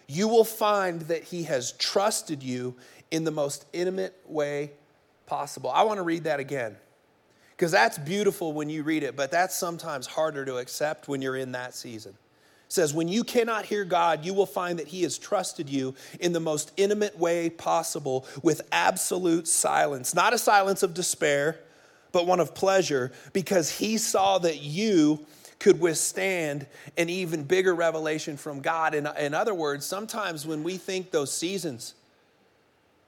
you 0.06 0.28
will 0.28 0.44
find 0.44 1.02
that 1.02 1.24
He 1.24 1.44
has 1.44 1.72
trusted 1.72 2.42
you 2.42 2.74
in 3.10 3.24
the 3.24 3.30
most 3.30 3.66
intimate 3.72 4.14
way 4.26 4.72
possible. 5.26 5.70
I 5.70 5.82
want 5.82 5.98
to 5.98 6.02
read 6.02 6.24
that 6.24 6.40
again 6.40 6.76
because 7.56 7.70
that's 7.70 7.98
beautiful 7.98 8.52
when 8.52 8.68
you 8.68 8.82
read 8.82 9.02
it, 9.02 9.16
but 9.16 9.30
that's 9.30 9.56
sometimes 9.56 10.06
harder 10.06 10.44
to 10.44 10.56
accept 10.56 11.08
when 11.08 11.22
you're 11.22 11.36
in 11.36 11.52
that 11.52 11.74
season. 11.74 12.14
Says, 12.72 12.94
When 12.94 13.06
you 13.06 13.22
cannot 13.22 13.66
hear 13.66 13.84
God, 13.84 14.24
you 14.24 14.32
will 14.32 14.46
find 14.46 14.78
that 14.78 14.88
He 14.88 15.02
has 15.02 15.18
trusted 15.18 15.68
you 15.68 15.94
in 16.20 16.32
the 16.32 16.40
most 16.40 16.72
intimate 16.78 17.18
way 17.18 17.50
possible 17.50 18.26
with 18.42 18.62
absolute 18.72 19.46
silence. 19.46 20.14
Not 20.14 20.32
a 20.32 20.38
silence 20.38 20.82
of 20.82 20.94
despair, 20.94 21.58
but 22.12 22.26
one 22.26 22.40
of 22.40 22.54
pleasure 22.54 23.12
because 23.34 23.68
he 23.68 23.98
saw 23.98 24.38
that 24.38 24.62
you 24.62 25.26
could 25.58 25.80
withstand 25.80 26.66
an 26.96 27.10
even 27.10 27.44
bigger 27.44 27.74
revelation 27.74 28.38
from 28.38 28.60
God. 28.60 28.94
In, 28.94 29.06
in 29.18 29.34
other 29.34 29.52
words, 29.52 29.84
sometimes 29.84 30.46
when 30.46 30.62
we 30.62 30.78
think 30.78 31.10
those 31.10 31.30
seasons 31.30 31.92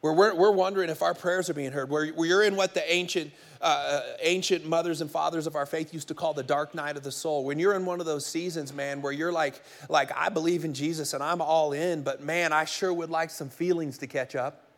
where 0.02 0.12
we're, 0.12 0.34
we're 0.34 0.50
wondering 0.50 0.90
if 0.90 1.00
our 1.00 1.14
prayers 1.14 1.48
are 1.48 1.54
being 1.54 1.72
heard, 1.72 1.88
where, 1.88 2.08
where 2.08 2.28
you're 2.28 2.42
in 2.42 2.54
what 2.54 2.74
the 2.74 2.92
ancient, 2.92 3.32
uh, 3.64 4.02
ancient 4.20 4.66
mothers 4.66 5.00
and 5.00 5.10
fathers 5.10 5.46
of 5.46 5.56
our 5.56 5.64
faith 5.64 5.94
used 5.94 6.08
to 6.08 6.14
call 6.14 6.34
the 6.34 6.42
dark 6.42 6.74
night 6.74 6.98
of 6.98 7.02
the 7.02 7.10
soul, 7.10 7.44
when 7.44 7.58
you're 7.58 7.74
in 7.74 7.86
one 7.86 7.98
of 7.98 8.06
those 8.06 8.26
seasons, 8.26 8.74
man, 8.74 9.00
where 9.00 9.12
you're 9.12 9.32
like, 9.32 9.60
like 9.88 10.12
I 10.14 10.28
believe 10.28 10.66
in 10.66 10.74
Jesus 10.74 11.14
and 11.14 11.22
I'm 11.22 11.40
all 11.40 11.72
in, 11.72 12.02
but 12.02 12.22
man, 12.22 12.52
I 12.52 12.66
sure 12.66 12.92
would 12.92 13.10
like 13.10 13.30
some 13.30 13.48
feelings 13.48 13.98
to 13.98 14.06
catch 14.06 14.36
up. 14.36 14.68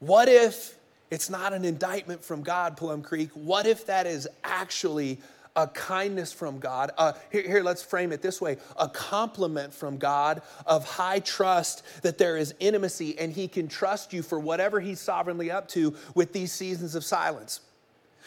What 0.00 0.28
if 0.28 0.76
it's 1.10 1.30
not 1.30 1.52
an 1.52 1.64
indictment 1.64 2.24
from 2.24 2.42
God, 2.42 2.76
Plum 2.76 3.02
Creek? 3.02 3.30
What 3.34 3.66
if 3.66 3.86
that 3.86 4.08
is 4.08 4.26
actually 4.42 5.18
a 5.56 5.66
kindness 5.68 6.32
from 6.32 6.58
God. 6.58 6.90
Uh, 6.96 7.12
here, 7.30 7.42
here, 7.42 7.62
let's 7.62 7.82
frame 7.82 8.12
it 8.12 8.22
this 8.22 8.40
way 8.40 8.56
a 8.78 8.88
compliment 8.88 9.72
from 9.74 9.98
God 9.98 10.42
of 10.66 10.84
high 10.84 11.20
trust 11.20 11.82
that 12.02 12.18
there 12.18 12.36
is 12.36 12.54
intimacy 12.60 13.18
and 13.18 13.32
He 13.32 13.48
can 13.48 13.68
trust 13.68 14.12
you 14.12 14.22
for 14.22 14.38
whatever 14.38 14.80
He's 14.80 15.00
sovereignly 15.00 15.50
up 15.50 15.68
to 15.68 15.94
with 16.14 16.32
these 16.32 16.52
seasons 16.52 16.94
of 16.94 17.04
silence. 17.04 17.60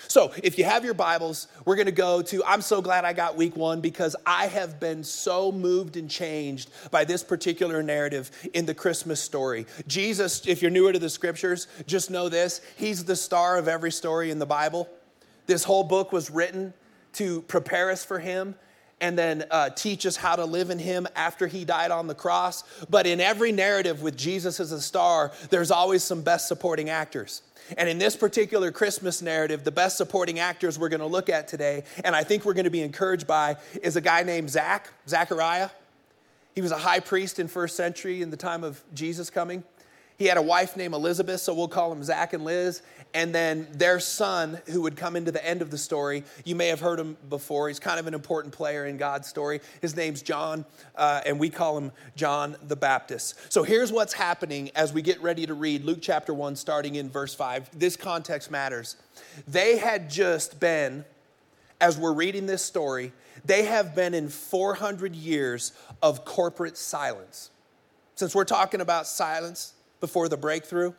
So, 0.08 0.34
if 0.44 0.58
you 0.58 0.66
have 0.66 0.84
your 0.84 0.96
Bibles, 0.96 1.48
we're 1.66 1.76
going 1.76 1.86
to 1.86 1.92
go 1.92 2.22
to. 2.24 2.44
I'm 2.46 2.62
so 2.62 2.82
glad 2.82 3.06
I 3.06 3.14
got 3.14 3.38
week 3.38 3.56
one 3.56 3.80
because 3.80 4.16
I 4.26 4.48
have 4.48 4.80
been 4.80 5.04
so 5.04 5.52
moved 5.52 5.98
and 5.98 6.10
changed 6.10 6.70
by 6.92 7.06
this 7.06 7.24
particular 7.24 7.82
narrative 7.84 8.32
in 8.54 8.66
the 8.66 8.74
Christmas 8.74 9.22
story. 9.22 9.66
Jesus, 9.88 10.46
if 10.48 10.62
you're 10.62 10.72
newer 10.72 10.94
to 10.94 11.00
the 11.00 11.10
scriptures, 11.10 11.68
just 11.86 12.12
know 12.12 12.28
this 12.28 12.62
He's 12.76 13.06
the 13.06 13.16
star 13.16 13.58
of 13.58 13.68
every 13.68 13.92
story 13.92 14.32
in 14.32 14.40
the 14.40 14.46
Bible. 14.46 14.90
This 15.46 15.64
whole 15.64 15.84
book 15.84 16.12
was 16.12 16.30
written 16.30 16.74
to 17.14 17.42
prepare 17.44 17.90
us 17.90 18.04
for 18.04 18.20
Him 18.20 18.56
and 19.02 19.18
then 19.18 19.44
uh, 19.52 19.70
teach 19.70 20.06
us 20.06 20.16
how 20.16 20.36
to 20.36 20.46
live 20.46 20.70
in 20.70 20.80
Him 20.80 21.08
after 21.16 21.48
He 21.48 21.66
died 21.66 21.92
on 21.92 22.08
the 22.08 22.16
cross. 22.16 22.64
But 22.90 23.06
in 23.06 23.20
every 23.20 23.52
narrative 23.52 24.02
with 24.02 24.18
Jesus 24.18 24.60
as 24.60 24.72
a 24.72 24.82
star, 24.82 25.32
there's 25.50 25.72
always 25.72 26.04
some 26.04 26.22
best 26.22 26.48
supporting 26.48 26.90
actors. 26.90 27.42
And 27.78 27.88
in 27.90 27.98
this 27.98 28.16
particular 28.16 28.72
Christmas 28.72 29.22
narrative, 29.22 29.64
the 29.64 29.72
best 29.72 29.98
supporting 29.98 30.40
actors 30.40 30.78
we're 30.78 30.90
going 30.90 31.00
to 31.00 31.06
look 31.06 31.30
at 31.30 31.48
today, 31.48 31.84
and 32.04 32.16
I 32.16 32.24
think 32.24 32.46
we're 32.46 32.54
going 32.54 32.66
to 32.66 32.70
be 32.70 32.82
encouraged 32.82 33.28
by, 33.28 33.58
is 33.82 33.96
a 33.96 34.02
guy 34.02 34.24
named 34.24 34.50
Zach, 34.50 34.90
Zachariah. 35.08 35.70
He 36.56 36.62
was 36.62 36.72
a 36.72 36.78
high 36.78 37.00
priest 37.00 37.40
in 37.40 37.48
first 37.48 37.76
century 37.76 38.22
in 38.22 38.30
the 38.30 38.38
time 38.38 38.64
of 38.64 38.82
Jesus 38.94 39.30
coming. 39.30 39.64
He 40.18 40.26
had 40.26 40.38
a 40.38 40.42
wife 40.42 40.78
named 40.78 40.94
Elizabeth, 40.94 41.42
so 41.42 41.54
we'll 41.54 41.68
call 41.68 41.92
him 41.92 42.04
Zach 42.04 42.34
and 42.34 42.44
Liz. 42.44 42.82
And 43.16 43.34
then 43.34 43.68
their 43.72 44.00
son, 44.00 44.60
who 44.68 44.82
would 44.82 44.96
come 44.96 45.16
into 45.16 45.32
the 45.32 45.46
end 45.46 45.62
of 45.62 45.70
the 45.70 45.78
story, 45.78 46.24
you 46.46 46.56
may 46.56 46.68
have 46.68 46.80
heard 46.80 47.00
him 47.00 47.16
before. 47.30 47.68
He's 47.68 47.80
kind 47.80 48.00
of 48.00 48.08
an 48.08 48.16
important 48.16 48.54
player 48.54 48.88
in 48.88 48.98
God's 48.98 49.28
story. 49.28 49.62
His 49.82 49.96
name's 49.96 50.24
John, 50.24 50.66
uh, 50.96 51.22
and 51.26 51.40
we 51.40 51.50
call 51.50 51.78
him 51.78 51.92
John 52.16 52.56
the 52.64 52.76
Baptist. 52.76 53.52
So 53.52 53.62
here's 53.62 53.92
what's 53.92 54.14
happening 54.14 54.72
as 54.76 54.92
we 54.92 55.04
get 55.04 55.22
ready 55.22 55.46
to 55.46 55.54
read 55.54 55.84
Luke 55.84 56.00
chapter 56.02 56.34
1, 56.34 56.56
starting 56.56 56.96
in 56.96 57.10
verse 57.10 57.36
5. 57.36 57.78
This 57.78 57.96
context 57.96 58.50
matters. 58.50 58.96
They 59.48 59.78
had 59.78 60.10
just 60.10 60.60
been, 60.60 61.06
as 61.80 62.00
we're 62.00 62.14
reading 62.14 62.48
this 62.48 62.64
story, 62.64 63.12
they 63.46 63.66
have 63.66 63.94
been 63.94 64.16
in 64.16 64.30
400 64.30 65.16
years 65.16 65.74
of 66.02 66.26
corporate 66.26 66.78
silence. 66.78 67.52
Since 68.16 68.34
we're 68.34 68.44
talking 68.44 68.82
about 68.82 69.06
silence, 69.06 69.74
before 70.04 70.28
the 70.28 70.36
breakthrough, 70.36 70.92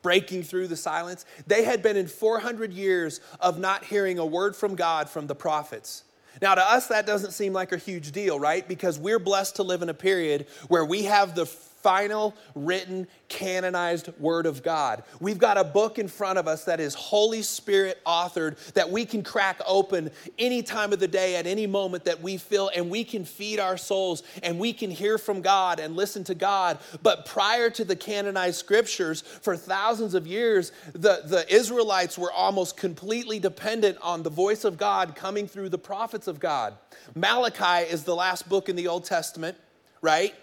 breaking 0.00 0.42
through 0.42 0.66
the 0.68 0.74
silence. 0.74 1.26
They 1.46 1.64
had 1.64 1.82
been 1.82 1.98
in 1.98 2.06
400 2.06 2.72
years 2.72 3.20
of 3.40 3.58
not 3.58 3.84
hearing 3.84 4.18
a 4.18 4.24
word 4.24 4.56
from 4.56 4.74
God 4.74 5.10
from 5.10 5.26
the 5.26 5.34
prophets. 5.34 6.04
Now, 6.40 6.54
to 6.54 6.62
us, 6.62 6.86
that 6.86 7.04
doesn't 7.04 7.32
seem 7.32 7.52
like 7.52 7.70
a 7.72 7.76
huge 7.76 8.10
deal, 8.10 8.40
right? 8.40 8.66
Because 8.66 8.98
we're 8.98 9.18
blessed 9.18 9.56
to 9.56 9.64
live 9.64 9.82
in 9.82 9.90
a 9.90 9.94
period 9.94 10.46
where 10.68 10.82
we 10.82 11.02
have 11.02 11.34
the 11.34 11.44
final 11.82 12.34
written 12.54 13.06
canonized 13.28 14.10
word 14.18 14.46
of 14.46 14.62
God. 14.62 15.02
We've 15.20 15.38
got 15.38 15.56
a 15.56 15.64
book 15.64 15.98
in 15.98 16.06
front 16.06 16.38
of 16.38 16.46
us 16.46 16.64
that 16.64 16.80
is 16.80 16.94
Holy 16.94 17.42
Spirit 17.42 17.98
authored 18.06 18.56
that 18.74 18.90
we 18.90 19.04
can 19.04 19.22
crack 19.22 19.60
open 19.66 20.10
any 20.38 20.62
time 20.62 20.92
of 20.92 21.00
the 21.00 21.08
day 21.08 21.36
at 21.36 21.46
any 21.46 21.66
moment 21.66 22.04
that 22.04 22.20
we 22.20 22.36
feel 22.36 22.70
and 22.74 22.90
we 22.90 23.04
can 23.04 23.24
feed 23.24 23.58
our 23.58 23.76
souls 23.76 24.22
and 24.42 24.58
we 24.58 24.72
can 24.72 24.90
hear 24.90 25.18
from 25.18 25.40
God 25.40 25.80
and 25.80 25.96
listen 25.96 26.24
to 26.24 26.34
God. 26.34 26.78
But 27.02 27.26
prior 27.26 27.70
to 27.70 27.84
the 27.84 27.96
canonized 27.96 28.58
scriptures, 28.58 29.22
for 29.22 29.56
thousands 29.56 30.14
of 30.14 30.26
years, 30.26 30.72
the, 30.92 31.22
the 31.24 31.44
Israelites 31.52 32.18
were 32.18 32.32
almost 32.32 32.76
completely 32.76 33.38
dependent 33.38 33.98
on 34.02 34.22
the 34.22 34.30
voice 34.30 34.64
of 34.64 34.76
God 34.76 35.16
coming 35.16 35.48
through 35.48 35.70
the 35.70 35.78
prophets 35.78 36.28
of 36.28 36.38
God. 36.38 36.74
Malachi 37.14 37.90
is 37.90 38.04
the 38.04 38.14
last 38.14 38.48
book 38.48 38.68
in 38.68 38.76
the 38.76 38.88
Old 38.88 39.04
Testament, 39.04 39.56
right? 40.00 40.34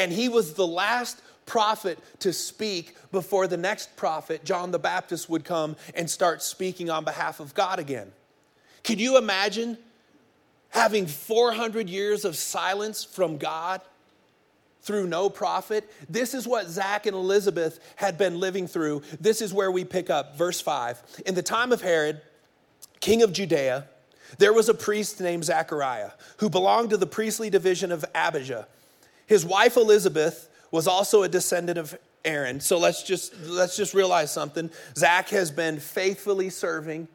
And 0.00 0.10
he 0.10 0.30
was 0.30 0.54
the 0.54 0.66
last 0.66 1.20
prophet 1.44 1.98
to 2.20 2.32
speak 2.32 2.96
before 3.12 3.46
the 3.46 3.58
next 3.58 3.96
prophet, 3.96 4.46
John 4.46 4.70
the 4.70 4.78
Baptist, 4.78 5.28
would 5.28 5.44
come 5.44 5.76
and 5.94 6.08
start 6.08 6.42
speaking 6.42 6.88
on 6.88 7.04
behalf 7.04 7.38
of 7.38 7.52
God 7.52 7.78
again. 7.78 8.10
Could 8.82 8.98
you 8.98 9.18
imagine 9.18 9.76
having 10.70 11.06
400 11.06 11.90
years 11.90 12.24
of 12.24 12.34
silence 12.34 13.04
from 13.04 13.36
God 13.36 13.82
through 14.80 15.06
no 15.06 15.28
prophet? 15.28 15.92
This 16.08 16.32
is 16.32 16.48
what 16.48 16.66
Zach 16.66 17.04
and 17.04 17.14
Elizabeth 17.14 17.78
had 17.96 18.16
been 18.16 18.40
living 18.40 18.66
through. 18.66 19.02
This 19.20 19.42
is 19.42 19.52
where 19.52 19.70
we 19.70 19.84
pick 19.84 20.08
up 20.08 20.38
verse 20.38 20.62
5. 20.62 21.24
In 21.26 21.34
the 21.34 21.42
time 21.42 21.72
of 21.72 21.82
Herod, 21.82 22.22
king 23.00 23.22
of 23.22 23.34
Judea, 23.34 23.86
there 24.38 24.54
was 24.54 24.70
a 24.70 24.74
priest 24.74 25.20
named 25.20 25.44
Zachariah 25.44 26.12
who 26.38 26.48
belonged 26.48 26.88
to 26.88 26.96
the 26.96 27.06
priestly 27.06 27.50
division 27.50 27.92
of 27.92 28.02
Abijah. 28.14 28.66
His 29.30 29.44
wife 29.44 29.76
Elizabeth 29.76 30.48
was 30.72 30.88
also 30.88 31.22
a 31.22 31.28
descendant 31.28 31.78
of 31.78 31.96
Aaron. 32.24 32.58
So 32.58 32.78
let's 32.78 33.04
just 33.04 33.32
let's 33.46 33.76
just 33.76 33.94
realize 33.94 34.32
something. 34.32 34.70
Zach 34.96 35.28
has 35.28 35.52
been 35.52 35.78
faithfully 35.78 36.50
serving 36.50 37.06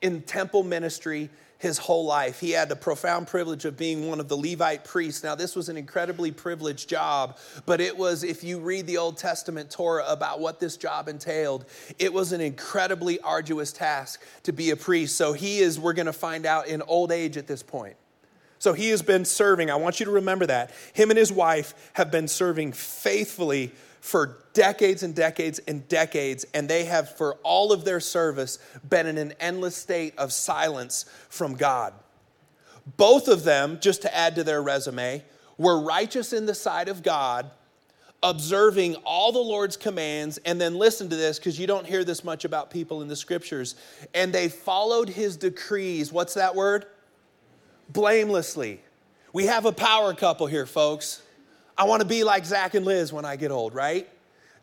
in 0.00 0.22
temple 0.22 0.62
ministry 0.62 1.28
his 1.58 1.76
whole 1.76 2.06
life. 2.06 2.40
He 2.40 2.52
had 2.52 2.70
the 2.70 2.76
profound 2.76 3.26
privilege 3.26 3.66
of 3.66 3.76
being 3.76 4.08
one 4.08 4.18
of 4.18 4.28
the 4.28 4.36
Levite 4.36 4.82
priests. 4.82 5.22
Now, 5.22 5.34
this 5.34 5.54
was 5.54 5.68
an 5.68 5.76
incredibly 5.76 6.30
privileged 6.30 6.88
job, 6.88 7.36
but 7.66 7.82
it 7.82 7.98
was, 7.98 8.24
if 8.24 8.42
you 8.42 8.60
read 8.60 8.86
the 8.86 8.96
Old 8.96 9.18
Testament 9.18 9.70
Torah 9.70 10.06
about 10.08 10.40
what 10.40 10.60
this 10.60 10.78
job 10.78 11.06
entailed, 11.08 11.66
it 11.98 12.10
was 12.10 12.32
an 12.32 12.40
incredibly 12.40 13.20
arduous 13.20 13.72
task 13.72 14.22
to 14.44 14.52
be 14.52 14.70
a 14.70 14.76
priest. 14.76 15.16
So 15.16 15.34
he 15.34 15.58
is, 15.58 15.78
we're 15.78 15.92
going 15.92 16.06
to 16.06 16.14
find 16.14 16.46
out, 16.46 16.68
in 16.68 16.80
old 16.80 17.12
age 17.12 17.36
at 17.36 17.46
this 17.46 17.62
point. 17.62 17.96
So 18.58 18.72
he 18.72 18.90
has 18.90 19.02
been 19.02 19.24
serving. 19.24 19.70
I 19.70 19.76
want 19.76 20.00
you 20.00 20.06
to 20.06 20.12
remember 20.12 20.46
that. 20.46 20.72
Him 20.92 21.10
and 21.10 21.18
his 21.18 21.32
wife 21.32 21.74
have 21.94 22.10
been 22.10 22.28
serving 22.28 22.72
faithfully 22.72 23.72
for 24.00 24.38
decades 24.52 25.02
and 25.02 25.14
decades 25.14 25.60
and 25.66 25.86
decades, 25.88 26.46
and 26.54 26.68
they 26.68 26.84
have, 26.84 27.16
for 27.16 27.34
all 27.42 27.72
of 27.72 27.84
their 27.84 28.00
service, 28.00 28.58
been 28.88 29.06
in 29.06 29.18
an 29.18 29.32
endless 29.40 29.76
state 29.76 30.16
of 30.18 30.32
silence 30.32 31.04
from 31.28 31.54
God. 31.54 31.92
Both 32.96 33.28
of 33.28 33.44
them, 33.44 33.78
just 33.80 34.02
to 34.02 34.16
add 34.16 34.34
to 34.36 34.44
their 34.44 34.62
resume, 34.62 35.22
were 35.58 35.80
righteous 35.80 36.32
in 36.32 36.46
the 36.46 36.54
sight 36.54 36.88
of 36.88 37.02
God, 37.02 37.50
observing 38.22 38.94
all 39.04 39.30
the 39.30 39.38
Lord's 39.38 39.76
commands, 39.76 40.38
and 40.38 40.60
then 40.60 40.76
listen 40.76 41.08
to 41.10 41.16
this 41.16 41.38
because 41.38 41.58
you 41.58 41.66
don't 41.66 41.86
hear 41.86 42.02
this 42.02 42.24
much 42.24 42.44
about 42.44 42.70
people 42.70 43.02
in 43.02 43.08
the 43.08 43.16
scriptures. 43.16 43.74
And 44.14 44.32
they 44.32 44.48
followed 44.48 45.08
his 45.08 45.36
decrees. 45.36 46.12
What's 46.12 46.34
that 46.34 46.54
word? 46.54 46.86
Blamelessly. 47.88 48.80
We 49.32 49.46
have 49.46 49.66
a 49.66 49.72
power 49.72 50.14
couple 50.14 50.46
here, 50.46 50.66
folks. 50.66 51.22
I 51.76 51.84
want 51.84 52.02
to 52.02 52.08
be 52.08 52.24
like 52.24 52.44
Zach 52.44 52.74
and 52.74 52.84
Liz 52.84 53.12
when 53.12 53.24
I 53.24 53.36
get 53.36 53.50
old, 53.50 53.74
right? 53.74 54.08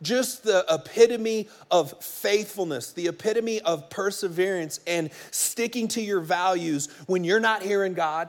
Just 0.02 0.44
the 0.44 0.64
epitome 0.68 1.48
of 1.70 2.02
faithfulness, 2.04 2.92
the 2.92 3.08
epitome 3.08 3.60
of 3.62 3.88
perseverance 3.88 4.80
and 4.86 5.10
sticking 5.30 5.88
to 5.88 6.02
your 6.02 6.20
values 6.20 6.88
when 7.06 7.24
you're 7.24 7.40
not 7.40 7.62
hearing 7.62 7.94
God 7.94 8.28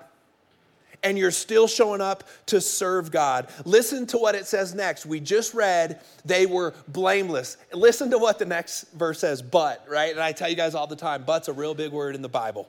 and 1.03 1.17
you're 1.17 1.31
still 1.31 1.67
showing 1.67 2.01
up 2.01 2.23
to 2.47 2.61
serve 2.61 3.11
God. 3.11 3.49
Listen 3.65 4.07
to 4.07 4.17
what 4.17 4.35
it 4.35 4.47
says 4.47 4.73
next. 4.73 5.05
We 5.05 5.19
just 5.19 5.53
read 5.53 6.01
they 6.25 6.45
were 6.45 6.73
blameless. 6.87 7.57
Listen 7.73 8.09
to 8.11 8.17
what 8.17 8.39
the 8.39 8.45
next 8.45 8.91
verse 8.93 9.19
says, 9.19 9.41
but, 9.41 9.85
right? 9.89 10.11
And 10.11 10.21
I 10.21 10.31
tell 10.31 10.49
you 10.49 10.55
guys 10.55 10.75
all 10.75 10.87
the 10.87 10.95
time, 10.95 11.23
but's 11.23 11.49
a 11.49 11.53
real 11.53 11.75
big 11.75 11.91
word 11.91 12.15
in 12.15 12.21
the 12.21 12.29
Bible. 12.29 12.67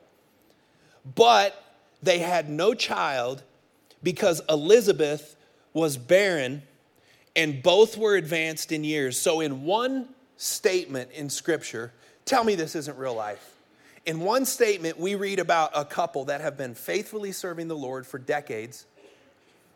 But 1.14 1.67
they 2.02 2.19
had 2.19 2.49
no 2.49 2.75
child 2.75 3.43
because 4.02 4.40
Elizabeth 4.49 5.37
was 5.73 5.97
barren 5.97 6.62
and 7.35 7.62
both 7.62 7.97
were 7.97 8.17
advanced 8.17 8.73
in 8.73 8.85
years. 8.85 9.19
So, 9.19 9.40
in 9.40 9.64
one 9.64 10.09
statement 10.37 11.11
in 11.12 11.31
Scripture, 11.31 11.93
tell 12.25 12.45
me 12.45 12.55
this 12.55 12.75
isn't 12.75 12.97
real 12.99 13.14
life. 13.14 13.55
In 14.07 14.21
one 14.21 14.45
statement, 14.45 14.99
we 14.99 15.14
read 15.14 15.38
about 15.38 15.71
a 15.75 15.85
couple 15.85 16.25
that 16.26 16.40
have 16.40 16.57
been 16.57 16.75
faithfully 16.75 17.33
serving 17.33 17.69
the 17.69 17.76
Lord 17.76 18.07
for 18.07 18.19
decades. 18.19 18.87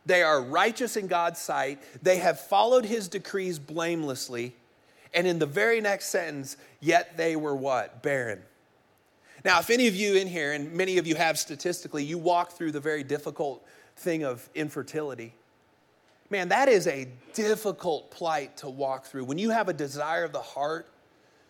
They 0.06 0.22
are 0.22 0.42
righteous 0.42 0.96
in 0.96 1.06
God's 1.06 1.38
sight. 1.38 1.80
They 2.02 2.16
have 2.16 2.40
followed 2.40 2.84
his 2.84 3.08
decrees 3.08 3.58
blamelessly. 3.58 4.54
And 5.14 5.26
in 5.26 5.38
the 5.38 5.46
very 5.46 5.80
next 5.80 6.06
sentence, 6.06 6.56
yet 6.80 7.16
they 7.16 7.36
were 7.36 7.54
what? 7.54 8.02
Barren. 8.02 8.42
Now, 9.44 9.58
if 9.58 9.70
any 9.70 9.88
of 9.88 9.96
you 9.96 10.14
in 10.14 10.28
here, 10.28 10.52
and 10.52 10.72
many 10.72 10.98
of 10.98 11.06
you 11.06 11.16
have 11.16 11.38
statistically, 11.38 12.04
you 12.04 12.16
walk 12.16 12.52
through 12.52 12.72
the 12.72 12.80
very 12.80 13.02
difficult 13.02 13.66
thing 13.96 14.24
of 14.24 14.48
infertility. 14.54 15.34
Man, 16.30 16.48
that 16.48 16.68
is 16.68 16.86
a 16.86 17.08
difficult 17.34 18.10
plight 18.10 18.56
to 18.58 18.70
walk 18.70 19.04
through. 19.04 19.24
When 19.24 19.38
you 19.38 19.50
have 19.50 19.68
a 19.68 19.72
desire 19.72 20.24
of 20.24 20.32
the 20.32 20.40
heart 20.40 20.88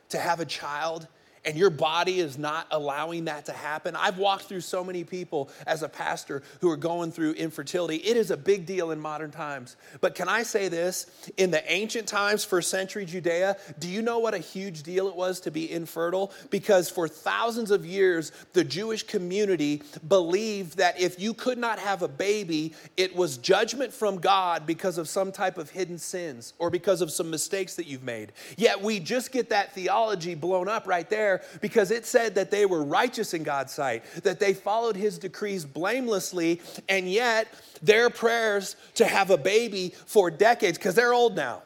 to 0.08 0.18
have 0.18 0.40
a 0.40 0.44
child 0.44 1.06
and 1.44 1.56
your 1.56 1.70
body 1.70 2.20
is 2.20 2.38
not 2.38 2.66
allowing 2.70 3.24
that 3.24 3.46
to 3.46 3.52
happen. 3.52 3.96
I've 3.96 4.18
walked 4.18 4.44
through 4.44 4.60
so 4.60 4.84
many 4.84 5.02
people 5.02 5.50
as 5.66 5.82
a 5.82 5.88
pastor 5.88 6.42
who 6.60 6.70
are 6.70 6.76
going 6.76 7.10
through 7.10 7.32
infertility. 7.32 7.96
It 7.96 8.16
is 8.16 8.30
a 8.30 8.36
big 8.36 8.64
deal 8.66 8.92
in 8.92 9.00
modern 9.00 9.30
times. 9.30 9.76
But 10.00 10.14
can 10.14 10.28
I 10.28 10.44
say 10.44 10.68
this? 10.68 11.06
In 11.36 11.50
the 11.50 11.72
ancient 11.72 12.06
times, 12.06 12.44
first 12.44 12.70
century 12.70 13.04
Judea, 13.04 13.56
do 13.78 13.88
you 13.88 14.02
know 14.02 14.20
what 14.20 14.34
a 14.34 14.38
huge 14.38 14.82
deal 14.82 15.08
it 15.08 15.16
was 15.16 15.40
to 15.40 15.50
be 15.50 15.70
infertile? 15.70 16.32
Because 16.50 16.88
for 16.88 17.08
thousands 17.08 17.70
of 17.70 17.84
years, 17.84 18.30
the 18.52 18.64
Jewish 18.64 19.02
community 19.02 19.82
believed 20.06 20.78
that 20.78 21.00
if 21.00 21.18
you 21.20 21.34
could 21.34 21.58
not 21.58 21.78
have 21.78 22.02
a 22.02 22.08
baby, 22.08 22.74
it 22.96 23.16
was 23.16 23.36
judgment 23.38 23.92
from 23.92 24.18
God 24.18 24.66
because 24.66 24.98
of 24.98 25.08
some 25.08 25.32
type 25.32 25.58
of 25.58 25.70
hidden 25.70 25.98
sins 25.98 26.54
or 26.58 26.70
because 26.70 27.00
of 27.00 27.10
some 27.10 27.30
mistakes 27.30 27.74
that 27.76 27.86
you've 27.86 28.04
made. 28.04 28.32
Yet 28.56 28.80
we 28.80 29.00
just 29.00 29.32
get 29.32 29.50
that 29.50 29.74
theology 29.74 30.34
blown 30.34 30.68
up 30.68 30.86
right 30.86 31.08
there 31.10 31.31
there 31.32 31.58
because 31.60 31.90
it 31.90 32.06
said 32.06 32.34
that 32.34 32.50
they 32.50 32.66
were 32.66 32.82
righteous 32.82 33.34
in 33.34 33.42
God's 33.42 33.72
sight, 33.72 34.04
that 34.22 34.40
they 34.40 34.54
followed 34.54 34.96
his 34.96 35.18
decrees 35.18 35.64
blamelessly, 35.64 36.60
and 36.88 37.10
yet 37.10 37.48
their 37.82 38.10
prayers 38.10 38.76
to 38.94 39.04
have 39.04 39.30
a 39.30 39.38
baby 39.38 39.94
for 40.06 40.30
decades, 40.30 40.78
because 40.78 40.94
they're 40.94 41.14
old 41.14 41.36
now. 41.36 41.62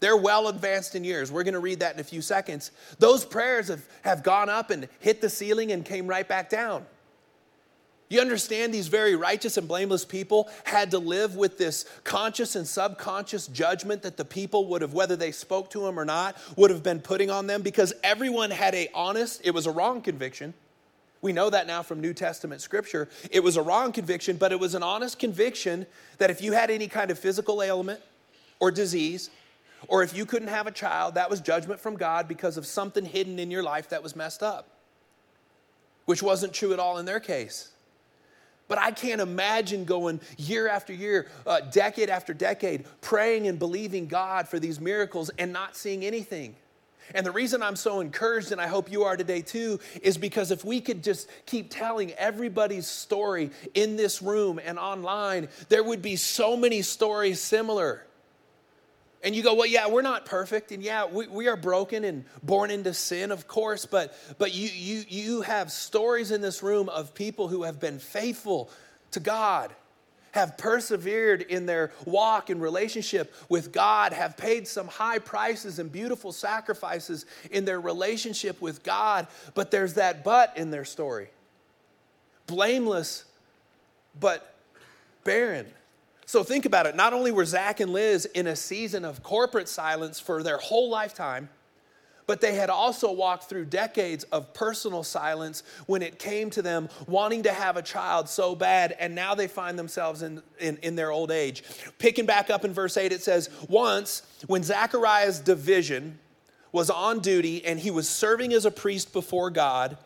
They're 0.00 0.16
well 0.16 0.48
advanced 0.48 0.96
in 0.96 1.04
years. 1.04 1.32
We're 1.32 1.44
going 1.44 1.54
to 1.54 1.60
read 1.60 1.80
that 1.80 1.94
in 1.94 2.00
a 2.00 2.04
few 2.04 2.20
seconds. 2.20 2.72
Those 2.98 3.24
prayers 3.24 3.68
have, 3.68 3.86
have 4.02 4.22
gone 4.22 4.50
up 4.50 4.70
and 4.70 4.88
hit 5.00 5.20
the 5.22 5.30
ceiling 5.30 5.72
and 5.72 5.84
came 5.84 6.06
right 6.06 6.28
back 6.28 6.50
down. 6.50 6.84
You 8.14 8.20
understand 8.20 8.72
these 8.72 8.86
very 8.86 9.16
righteous 9.16 9.56
and 9.56 9.66
blameless 9.66 10.04
people 10.04 10.48
had 10.62 10.92
to 10.92 11.00
live 11.00 11.34
with 11.34 11.58
this 11.58 11.84
conscious 12.04 12.54
and 12.54 12.64
subconscious 12.64 13.48
judgment 13.48 14.02
that 14.02 14.16
the 14.16 14.24
people 14.24 14.66
would 14.66 14.82
have, 14.82 14.92
whether 14.92 15.16
they 15.16 15.32
spoke 15.32 15.68
to 15.70 15.80
them 15.80 15.98
or 15.98 16.04
not, 16.04 16.36
would 16.56 16.70
have 16.70 16.84
been 16.84 17.00
putting 17.00 17.28
on 17.28 17.48
them 17.48 17.62
because 17.62 17.92
everyone 18.04 18.52
had 18.52 18.72
a 18.76 18.88
honest, 18.94 19.40
it 19.42 19.50
was 19.50 19.66
a 19.66 19.72
wrong 19.72 20.00
conviction. 20.00 20.54
We 21.22 21.32
know 21.32 21.50
that 21.50 21.66
now 21.66 21.82
from 21.82 22.00
New 22.00 22.14
Testament 22.14 22.60
scripture. 22.60 23.08
It 23.32 23.42
was 23.42 23.56
a 23.56 23.62
wrong 23.62 23.90
conviction, 23.90 24.36
but 24.36 24.52
it 24.52 24.60
was 24.60 24.76
an 24.76 24.84
honest 24.84 25.18
conviction 25.18 25.84
that 26.18 26.30
if 26.30 26.40
you 26.40 26.52
had 26.52 26.70
any 26.70 26.86
kind 26.86 27.10
of 27.10 27.18
physical 27.18 27.64
ailment 27.64 27.98
or 28.60 28.70
disease, 28.70 29.28
or 29.88 30.04
if 30.04 30.16
you 30.16 30.24
couldn't 30.24 30.48
have 30.48 30.68
a 30.68 30.72
child, 30.72 31.16
that 31.16 31.28
was 31.28 31.40
judgment 31.40 31.80
from 31.80 31.96
God 31.96 32.28
because 32.28 32.56
of 32.56 32.64
something 32.64 33.06
hidden 33.06 33.40
in 33.40 33.50
your 33.50 33.64
life 33.64 33.88
that 33.88 34.04
was 34.04 34.14
messed 34.14 34.44
up, 34.44 34.68
which 36.04 36.22
wasn't 36.22 36.52
true 36.52 36.72
at 36.72 36.78
all 36.78 36.98
in 36.98 37.06
their 37.06 37.18
case. 37.18 37.72
But 38.68 38.78
I 38.78 38.90
can't 38.90 39.20
imagine 39.20 39.84
going 39.84 40.20
year 40.38 40.68
after 40.68 40.92
year, 40.92 41.28
uh, 41.46 41.60
decade 41.60 42.08
after 42.08 42.32
decade, 42.32 42.84
praying 43.00 43.46
and 43.46 43.58
believing 43.58 44.06
God 44.06 44.48
for 44.48 44.58
these 44.58 44.80
miracles 44.80 45.30
and 45.38 45.52
not 45.52 45.76
seeing 45.76 46.04
anything. 46.04 46.56
And 47.14 47.26
the 47.26 47.30
reason 47.30 47.62
I'm 47.62 47.76
so 47.76 48.00
encouraged, 48.00 48.52
and 48.52 48.60
I 48.60 48.66
hope 48.66 48.90
you 48.90 49.04
are 49.04 49.16
today 49.16 49.42
too, 49.42 49.80
is 50.02 50.16
because 50.16 50.50
if 50.50 50.64
we 50.64 50.80
could 50.80 51.02
just 51.02 51.28
keep 51.44 51.68
telling 51.68 52.12
everybody's 52.12 52.86
story 52.86 53.50
in 53.74 53.96
this 53.96 54.22
room 54.22 54.58
and 54.64 54.78
online, 54.78 55.48
there 55.68 55.84
would 55.84 56.00
be 56.00 56.16
so 56.16 56.56
many 56.56 56.80
stories 56.80 57.40
similar. 57.40 58.06
And 59.24 59.34
you 59.34 59.42
go, 59.42 59.54
well, 59.54 59.66
yeah, 59.66 59.88
we're 59.88 60.02
not 60.02 60.26
perfect, 60.26 60.70
and 60.70 60.82
yeah, 60.82 61.06
we, 61.06 61.26
we 61.26 61.48
are 61.48 61.56
broken 61.56 62.04
and 62.04 62.26
born 62.42 62.70
into 62.70 62.92
sin, 62.92 63.32
of 63.32 63.48
course, 63.48 63.86
but, 63.86 64.14
but 64.36 64.54
you, 64.54 64.68
you, 64.68 65.04
you 65.08 65.40
have 65.40 65.72
stories 65.72 66.30
in 66.30 66.42
this 66.42 66.62
room 66.62 66.90
of 66.90 67.14
people 67.14 67.48
who 67.48 67.62
have 67.62 67.80
been 67.80 67.98
faithful 67.98 68.70
to 69.12 69.20
God, 69.20 69.72
have 70.32 70.58
persevered 70.58 71.40
in 71.40 71.64
their 71.64 71.90
walk 72.04 72.50
and 72.50 72.60
relationship 72.60 73.32
with 73.48 73.72
God, 73.72 74.12
have 74.12 74.36
paid 74.36 74.68
some 74.68 74.88
high 74.88 75.20
prices 75.20 75.78
and 75.78 75.90
beautiful 75.90 76.30
sacrifices 76.30 77.24
in 77.50 77.64
their 77.64 77.80
relationship 77.80 78.60
with 78.60 78.82
God, 78.82 79.26
but 79.54 79.70
there's 79.70 79.94
that 79.94 80.22
but 80.22 80.52
in 80.54 80.70
their 80.70 80.84
story. 80.84 81.30
Blameless, 82.46 83.24
but 84.20 84.54
barren. 85.24 85.66
So 86.26 86.42
think 86.42 86.64
about 86.64 86.86
it. 86.86 86.96
Not 86.96 87.12
only 87.12 87.32
were 87.32 87.44
Zach 87.44 87.80
and 87.80 87.92
Liz 87.92 88.26
in 88.26 88.46
a 88.46 88.56
season 88.56 89.04
of 89.04 89.22
corporate 89.22 89.68
silence 89.68 90.18
for 90.18 90.42
their 90.42 90.58
whole 90.58 90.90
lifetime, 90.90 91.48
but 92.26 92.40
they 92.40 92.54
had 92.54 92.70
also 92.70 93.12
walked 93.12 93.44
through 93.44 93.66
decades 93.66 94.24
of 94.24 94.54
personal 94.54 95.02
silence 95.02 95.62
when 95.86 96.02
it 96.02 96.18
came 96.18 96.50
to 96.50 96.62
them 96.62 96.88
wanting 97.06 97.42
to 97.42 97.52
have 97.52 97.76
a 97.76 97.82
child 97.82 98.28
so 98.28 98.54
bad, 98.54 98.96
and 98.98 99.14
now 99.14 99.34
they 99.34 99.46
find 99.46 99.78
themselves 99.78 100.22
in, 100.22 100.42
in, 100.58 100.78
in 100.78 100.96
their 100.96 101.10
old 101.10 101.30
age. 101.30 101.62
Picking 101.98 102.26
back 102.26 102.50
up 102.50 102.64
in 102.64 102.72
verse 102.72 102.96
8, 102.96 103.12
it 103.12 103.22
says, 103.22 103.50
Once, 103.68 104.22
when 104.46 104.62
Zachariah's 104.62 105.38
division 105.38 106.18
was 106.72 106.90
on 106.90 107.20
duty 107.20 107.64
and 107.64 107.78
he 107.78 107.90
was 107.90 108.08
serving 108.08 108.52
as 108.52 108.64
a 108.64 108.70
priest 108.70 109.12
before 109.12 109.50
God, 109.50 109.98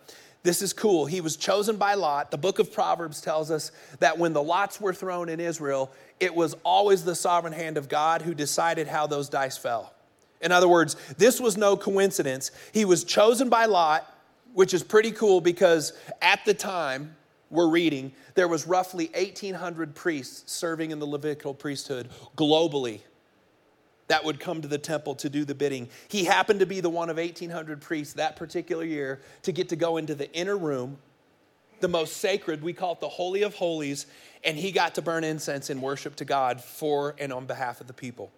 this 0.48 0.62
is 0.62 0.72
cool. 0.72 1.04
He 1.04 1.20
was 1.20 1.36
chosen 1.36 1.76
by 1.76 1.92
Lot. 1.92 2.30
The 2.30 2.38
book 2.38 2.58
of 2.58 2.72
Proverbs 2.72 3.20
tells 3.20 3.50
us 3.50 3.70
that 3.98 4.16
when 4.16 4.32
the 4.32 4.42
lots 4.42 4.80
were 4.80 4.94
thrown 4.94 5.28
in 5.28 5.40
Israel, 5.40 5.92
it 6.20 6.34
was 6.34 6.56
always 6.64 7.04
the 7.04 7.14
sovereign 7.14 7.52
hand 7.52 7.76
of 7.76 7.90
God 7.90 8.22
who 8.22 8.32
decided 8.32 8.88
how 8.88 9.06
those 9.06 9.28
dice 9.28 9.58
fell. 9.58 9.92
In 10.40 10.50
other 10.50 10.66
words, 10.66 10.96
this 11.18 11.38
was 11.38 11.58
no 11.58 11.76
coincidence. 11.76 12.50
He 12.72 12.86
was 12.86 13.04
chosen 13.04 13.50
by 13.50 13.66
Lot, 13.66 14.10
which 14.54 14.72
is 14.72 14.82
pretty 14.82 15.10
cool 15.10 15.42
because 15.42 15.92
at 16.22 16.42
the 16.46 16.54
time 16.54 17.14
we're 17.50 17.68
reading, 17.68 18.12
there 18.34 18.48
was 18.48 18.66
roughly 18.66 19.10
1,800 19.14 19.94
priests 19.94 20.50
serving 20.50 20.92
in 20.92 20.98
the 20.98 21.06
Levitical 21.06 21.52
priesthood 21.52 22.08
globally 22.38 23.00
that 24.08 24.24
would 24.24 24.40
come 24.40 24.60
to 24.62 24.68
the 24.68 24.78
temple 24.78 25.14
to 25.16 25.30
do 25.30 25.44
the 25.44 25.54
bidding. 25.54 25.88
He 26.08 26.24
happened 26.24 26.60
to 26.60 26.66
be 26.66 26.80
the 26.80 26.90
one 26.90 27.10
of 27.10 27.16
1,800 27.16 27.80
priests 27.80 28.14
that 28.14 28.36
particular 28.36 28.84
year 28.84 29.20
to 29.42 29.52
get 29.52 29.68
to 29.68 29.76
go 29.76 29.96
into 29.96 30.14
the 30.14 30.32
inner 30.32 30.56
room, 30.56 30.98
the 31.80 31.88
most 31.88 32.16
sacred, 32.16 32.62
we 32.62 32.72
call 32.72 32.94
it 32.94 33.00
the 33.00 33.08
Holy 33.08 33.42
of 33.42 33.54
Holies, 33.54 34.06
and 34.42 34.56
he 34.56 34.72
got 34.72 34.94
to 34.96 35.02
burn 35.02 35.24
incense 35.24 35.70
and 35.70 35.80
worship 35.80 36.16
to 36.16 36.24
God 36.24 36.60
for 36.60 37.14
and 37.18 37.32
on 37.32 37.46
behalf 37.46 37.80
of 37.80 37.86
the 37.86 37.92
people. 37.92 38.30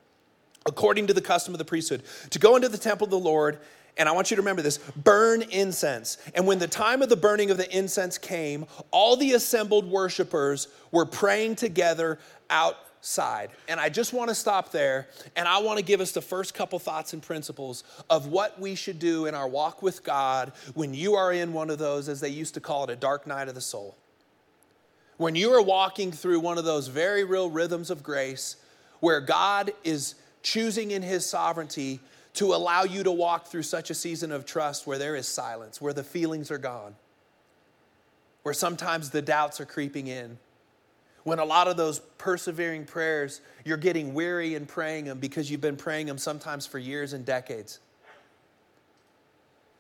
According 0.67 1.07
to 1.07 1.15
the 1.15 1.23
custom 1.23 1.55
of 1.55 1.59
the 1.59 1.65
priesthood, 1.65 2.03
to 2.31 2.39
go 2.39 2.57
into 2.57 2.69
the 2.69 2.77
temple 2.77 3.07
of 3.07 3.11
the 3.11 3.19
Lord, 3.19 3.59
and 3.97 4.09
I 4.09 4.13
want 4.13 4.31
you 4.31 4.37
to 4.37 4.43
remember 4.43 4.63
this 4.63 4.79
burn 4.79 5.43
incense. 5.43 6.19
And 6.35 6.47
when 6.47 6.59
the 6.59 6.69
time 6.69 7.03
of 7.03 7.09
the 7.09 7.17
burning 7.17 7.51
of 7.51 7.57
the 7.57 7.77
incense 7.77 8.19
came, 8.19 8.67
all 8.91 9.17
the 9.17 9.33
assembled 9.33 9.91
worshipers 9.91 10.69
were 10.91 11.07
praying 11.07 11.57
together 11.57 12.19
out 12.51 12.77
side. 13.01 13.51
And 13.69 13.81
I 13.81 13.89
just 13.89 14.13
want 14.13 14.29
to 14.29 14.35
stop 14.35 14.73
there 14.73 15.09
and 15.37 15.49
I 15.49 15.59
want 15.59 15.79
to 15.79 15.85
give 15.85 16.01
us 16.01 16.13
the 16.13 16.21
first 16.21 16.55
couple 16.55 16.79
thoughts 16.79 17.13
and 17.13 17.23
principles 17.23 17.85
of 18.09 18.27
what 18.27 18.61
we 18.61 18.75
should 18.75 18.99
do 18.99 19.27
in 19.27 19.35
our 19.35 19.49
walk 19.49 19.83
with 19.83 20.05
God 20.05 20.53
when 20.75 20.95
you 20.95 21.15
are 21.15 21.33
in 21.33 21.53
one 21.53 21.71
of 21.71 21.79
those, 21.79 22.09
as 22.09 22.21
they 22.21 22.29
used 22.29 22.55
to 22.55 22.61
call 22.61 22.85
it, 22.85 22.91
a 22.91 22.97
dark 22.97 23.27
night 23.27 23.49
of 23.49 23.55
the 23.55 23.61
soul. 23.61 23.97
When 25.17 25.35
you 25.35 25.53
are 25.53 25.63
walking 25.63 26.13
through 26.13 26.41
one 26.41 26.59
of 26.59 26.65
those 26.65 26.89
very 26.89 27.25
real 27.25 27.51
rhythms 27.51 27.91
of 27.91 28.03
grace 28.03 28.57
where 29.01 29.21
God 29.21 29.73
is 29.85 30.15
choosing 30.43 30.91
in 30.91 31.03
His 31.03 31.27
sovereignty 31.27 32.01
to 32.35 32.55
allow 32.55 32.85
you 32.85 33.03
to 33.03 33.11
walk 33.11 33.47
through 33.47 33.65
such 33.65 33.91
a 33.91 33.95
season 33.95 34.31
of 34.31 34.47
trust 34.47 34.87
where 34.87 34.99
there 34.99 35.17
is 35.17 35.27
silence, 35.27 35.81
where 35.81 35.93
the 35.93 36.05
feelings 36.05 36.51
are 36.51 36.59
gone, 36.59 36.95
where 38.43 38.55
sometimes 38.55 39.11
the 39.11 39.21
doubts 39.21 39.61
are 39.61 39.67
creeping 39.67 40.07
in 40.07 40.39
when 41.31 41.39
a 41.39 41.45
lot 41.45 41.69
of 41.69 41.77
those 41.77 42.01
persevering 42.19 42.85
prayers, 42.85 43.41
you're 43.65 43.77
getting 43.77 44.15
weary 44.15 44.57
in 44.57 44.67
praying 44.67 45.05
them 45.05 45.21
because 45.21 45.49
you've 45.49 45.61
been 45.61 45.77
praying 45.77 46.07
them 46.09 46.19
sometimes 46.19 46.67
for 46.67 46.81
years 46.81 47.13
and 47.13 47.25
decades. 47.25 47.79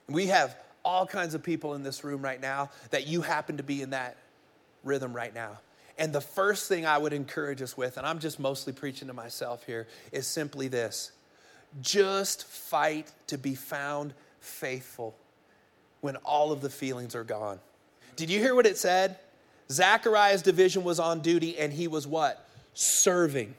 We 0.08 0.26
have 0.26 0.56
all 0.84 1.08
kinds 1.08 1.34
of 1.34 1.42
people 1.42 1.74
in 1.74 1.82
this 1.82 2.04
room 2.04 2.22
right 2.22 2.40
now 2.40 2.70
that 2.90 3.08
you 3.08 3.22
happen 3.22 3.56
to 3.56 3.64
be 3.64 3.82
in 3.82 3.90
that 3.90 4.16
rhythm 4.84 5.12
right 5.12 5.34
now. 5.34 5.58
And 5.98 6.12
the 6.12 6.20
first 6.20 6.68
thing 6.68 6.86
I 6.86 6.96
would 6.96 7.12
encourage 7.12 7.60
us 7.62 7.76
with, 7.76 7.96
and 7.96 8.06
I'm 8.06 8.20
just 8.20 8.38
mostly 8.38 8.72
preaching 8.72 9.08
to 9.08 9.14
myself 9.14 9.66
here, 9.66 9.88
is 10.12 10.28
simply 10.28 10.68
this 10.68 11.10
just 11.80 12.44
fight 12.44 13.10
to 13.26 13.36
be 13.36 13.56
found 13.56 14.14
faithful 14.38 15.16
when 16.00 16.14
all 16.18 16.52
of 16.52 16.60
the 16.60 16.70
feelings 16.70 17.16
are 17.16 17.24
gone. 17.24 17.58
Did 18.14 18.30
you 18.30 18.38
hear 18.38 18.54
what 18.54 18.66
it 18.66 18.78
said? 18.78 19.18
Zachariah's 19.70 20.42
division 20.42 20.84
was 20.84 20.98
on 20.98 21.20
duty 21.20 21.58
and 21.58 21.72
he 21.72 21.88
was 21.88 22.06
what? 22.06 22.48
Serving. 22.74 23.54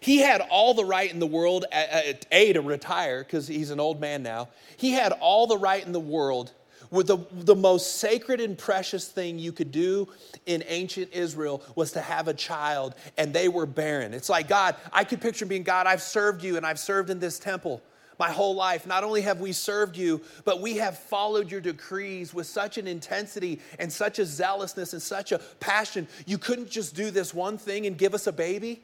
He 0.00 0.18
had 0.18 0.40
all 0.50 0.72
the 0.72 0.84
right 0.84 1.12
in 1.12 1.18
the 1.18 1.26
world, 1.26 1.66
A, 1.72 2.52
to 2.52 2.60
retire 2.60 3.22
because 3.22 3.46
he's 3.46 3.70
an 3.70 3.80
old 3.80 4.00
man 4.00 4.22
now. 4.22 4.48
He 4.76 4.92
had 4.92 5.12
all 5.12 5.46
the 5.46 5.58
right 5.58 5.84
in 5.84 5.92
the 5.92 6.00
world 6.00 6.52
with 6.90 7.06
the, 7.06 7.18
the 7.30 7.54
most 7.54 7.98
sacred 7.98 8.40
and 8.40 8.56
precious 8.56 9.08
thing 9.08 9.38
you 9.38 9.52
could 9.52 9.70
do 9.70 10.08
in 10.46 10.64
ancient 10.66 11.12
Israel 11.12 11.62
was 11.76 11.92
to 11.92 12.00
have 12.00 12.28
a 12.28 12.34
child, 12.34 12.94
and 13.16 13.32
they 13.32 13.48
were 13.48 13.66
barren. 13.66 14.12
It's 14.14 14.28
like, 14.28 14.48
God, 14.48 14.74
I 14.92 15.04
could 15.04 15.20
picture 15.20 15.46
being 15.46 15.62
God, 15.62 15.86
I've 15.86 16.02
served 16.02 16.42
you 16.42 16.56
and 16.56 16.66
I've 16.66 16.80
served 16.80 17.10
in 17.10 17.20
this 17.20 17.38
temple 17.38 17.82
my 18.20 18.30
whole 18.30 18.54
life. 18.54 18.86
Not 18.86 19.02
only 19.02 19.22
have 19.22 19.40
we 19.40 19.52
served 19.52 19.96
you, 19.96 20.20
but 20.44 20.60
we 20.60 20.76
have 20.76 20.98
followed 20.98 21.50
your 21.50 21.62
decrees 21.62 22.34
with 22.34 22.46
such 22.46 22.76
an 22.76 22.86
intensity 22.86 23.60
and 23.78 23.90
such 23.90 24.18
a 24.18 24.26
zealousness 24.26 24.92
and 24.92 25.00
such 25.00 25.32
a 25.32 25.38
passion. 25.58 26.06
You 26.26 26.36
couldn't 26.36 26.68
just 26.68 26.94
do 26.94 27.10
this 27.10 27.32
one 27.32 27.56
thing 27.56 27.86
and 27.86 27.96
give 27.96 28.12
us 28.12 28.26
a 28.26 28.32
baby. 28.32 28.82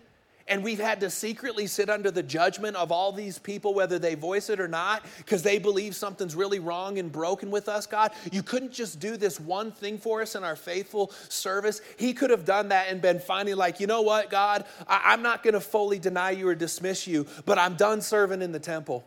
And 0.49 0.63
we've 0.63 0.81
had 0.81 1.01
to 1.01 1.11
secretly 1.11 1.67
sit 1.67 1.91
under 1.91 2.11
the 2.11 2.23
judgment 2.23 2.77
of 2.77 2.93
all 2.93 3.13
these 3.13 3.39
people, 3.39 3.75
whether 3.75 3.99
they 3.99 4.15
voice 4.15 4.49
it 4.49 4.61
or 4.61 4.69
not, 4.69 5.05
because 5.19 5.43
they 5.43 5.59
believe 5.59 5.95
something's 5.97 6.37
really 6.37 6.61
wrong 6.61 6.99
and 6.99 7.11
broken 7.11 7.51
with 7.51 7.69
us, 7.69 7.85
God. 7.85 8.13
You 8.31 8.43
couldn't 8.43 8.73
just 8.73 9.01
do 9.01 9.17
this 9.17 9.41
one 9.41 9.73
thing 9.73 9.99
for 9.99 10.23
us 10.23 10.35
in 10.35 10.45
our 10.45 10.57
faithful 10.57 11.11
service. 11.29 11.81
He 11.99 12.15
could 12.15 12.31
have 12.31 12.45
done 12.45 12.69
that 12.69 12.89
and 12.89 13.03
been 13.03 13.19
finally 13.19 13.55
like, 13.55 13.81
you 13.81 13.87
know 13.87 14.03
what, 14.03 14.31
God, 14.31 14.65
I- 14.87 15.13
am 15.13 15.23
not 15.23 15.43
going 15.43 15.55
to 15.55 15.61
fully 15.61 15.99
deny 15.99 16.31
you 16.31 16.49
or 16.49 16.55
dismiss 16.55 17.07
you, 17.07 17.27
but 17.45 17.59
I'm 17.59 17.75
done 17.75 18.01
serving 18.01 18.41
in 18.41 18.53
the 18.53 18.61
temple. 18.61 19.05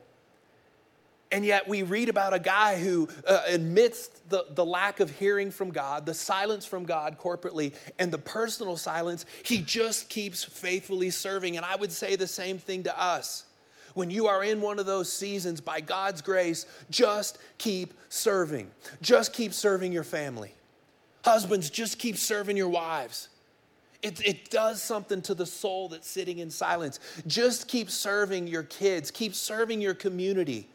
And 1.32 1.46
yet, 1.46 1.68
we 1.68 1.84
read 1.84 2.10
about 2.10 2.34
a 2.34 2.40
guy 2.40 2.80
who, 2.80 3.08
uh, 3.28 3.42
amidst 3.52 4.28
the, 4.30 4.46
the 4.50 4.66
lack 4.66 5.00
of 5.00 5.12
hearing 5.12 5.52
from 5.52 5.70
God, 5.70 6.08
the 6.08 6.14
silence 6.14 6.66
from 6.66 6.86
God 6.86 7.20
corporately, 7.20 7.76
and 8.00 8.12
the 8.12 8.18
personal 8.18 8.78
silence, 8.78 9.26
he 9.44 9.62
just 9.62 10.10
keeps 10.10 10.44
faithfully 10.44 11.12
serving. 11.12 11.56
And 11.56 11.64
I 11.66 11.76
would 11.76 11.92
say 11.92 12.16
the 12.16 12.26
same 12.26 12.58
thing 12.58 12.84
to 12.84 13.00
us. 13.00 13.46
When 13.94 14.10
you 14.10 14.28
are 14.28 14.44
in 14.44 14.60
one 14.60 14.80
of 14.80 14.88
those 14.88 15.12
seasons, 15.12 15.62
by 15.62 15.82
God's 15.82 16.22
grace, 16.22 16.66
just 16.90 17.38
keep 17.60 17.94
serving. 18.10 18.72
Just 19.02 19.32
keep 19.34 19.54
serving 19.54 19.92
your 19.92 20.04
family. 20.04 20.54
Husbands, 21.24 21.70
just 21.70 22.00
keep 22.00 22.18
serving 22.18 22.58
your 22.58 22.70
wives. 22.70 23.30
It, 24.02 24.26
it 24.26 24.50
does 24.50 24.82
something 24.82 25.22
to 25.24 25.34
the 25.34 25.46
soul 25.46 25.90
that's 25.90 26.08
sitting 26.08 26.40
in 26.40 26.50
silence. 26.50 27.00
Just 27.28 27.68
keep 27.68 27.90
serving 27.90 28.48
your 28.48 28.64
kids, 28.64 29.12
keep 29.12 29.36
serving 29.36 29.82
your 29.82 29.94
community. 29.94 30.70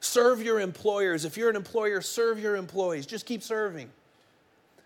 Serve 0.00 0.42
your 0.42 0.58
employers. 0.60 1.24
If 1.24 1.36
you're 1.36 1.50
an 1.50 1.56
employer, 1.56 2.00
serve 2.00 2.40
your 2.40 2.56
employees. 2.56 3.06
Just 3.06 3.26
keep 3.26 3.42
serving. 3.42 3.90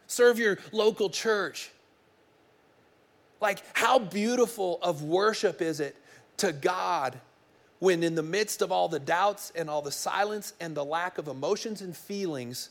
Serve 0.06 0.38
your 0.38 0.58
local 0.72 1.08
church. 1.08 1.70
Like, 3.40 3.62
how 3.74 3.98
beautiful 3.98 4.78
of 4.82 5.02
worship 5.02 5.62
is 5.62 5.80
it 5.80 5.96
to 6.38 6.52
God 6.52 7.18
when, 7.78 8.02
in 8.02 8.14
the 8.14 8.22
midst 8.22 8.62
of 8.62 8.72
all 8.72 8.88
the 8.88 8.98
doubts 8.98 9.52
and 9.54 9.70
all 9.70 9.82
the 9.82 9.92
silence 9.92 10.54
and 10.60 10.74
the 10.74 10.84
lack 10.84 11.18
of 11.18 11.28
emotions 11.28 11.80
and 11.80 11.96
feelings, 11.96 12.70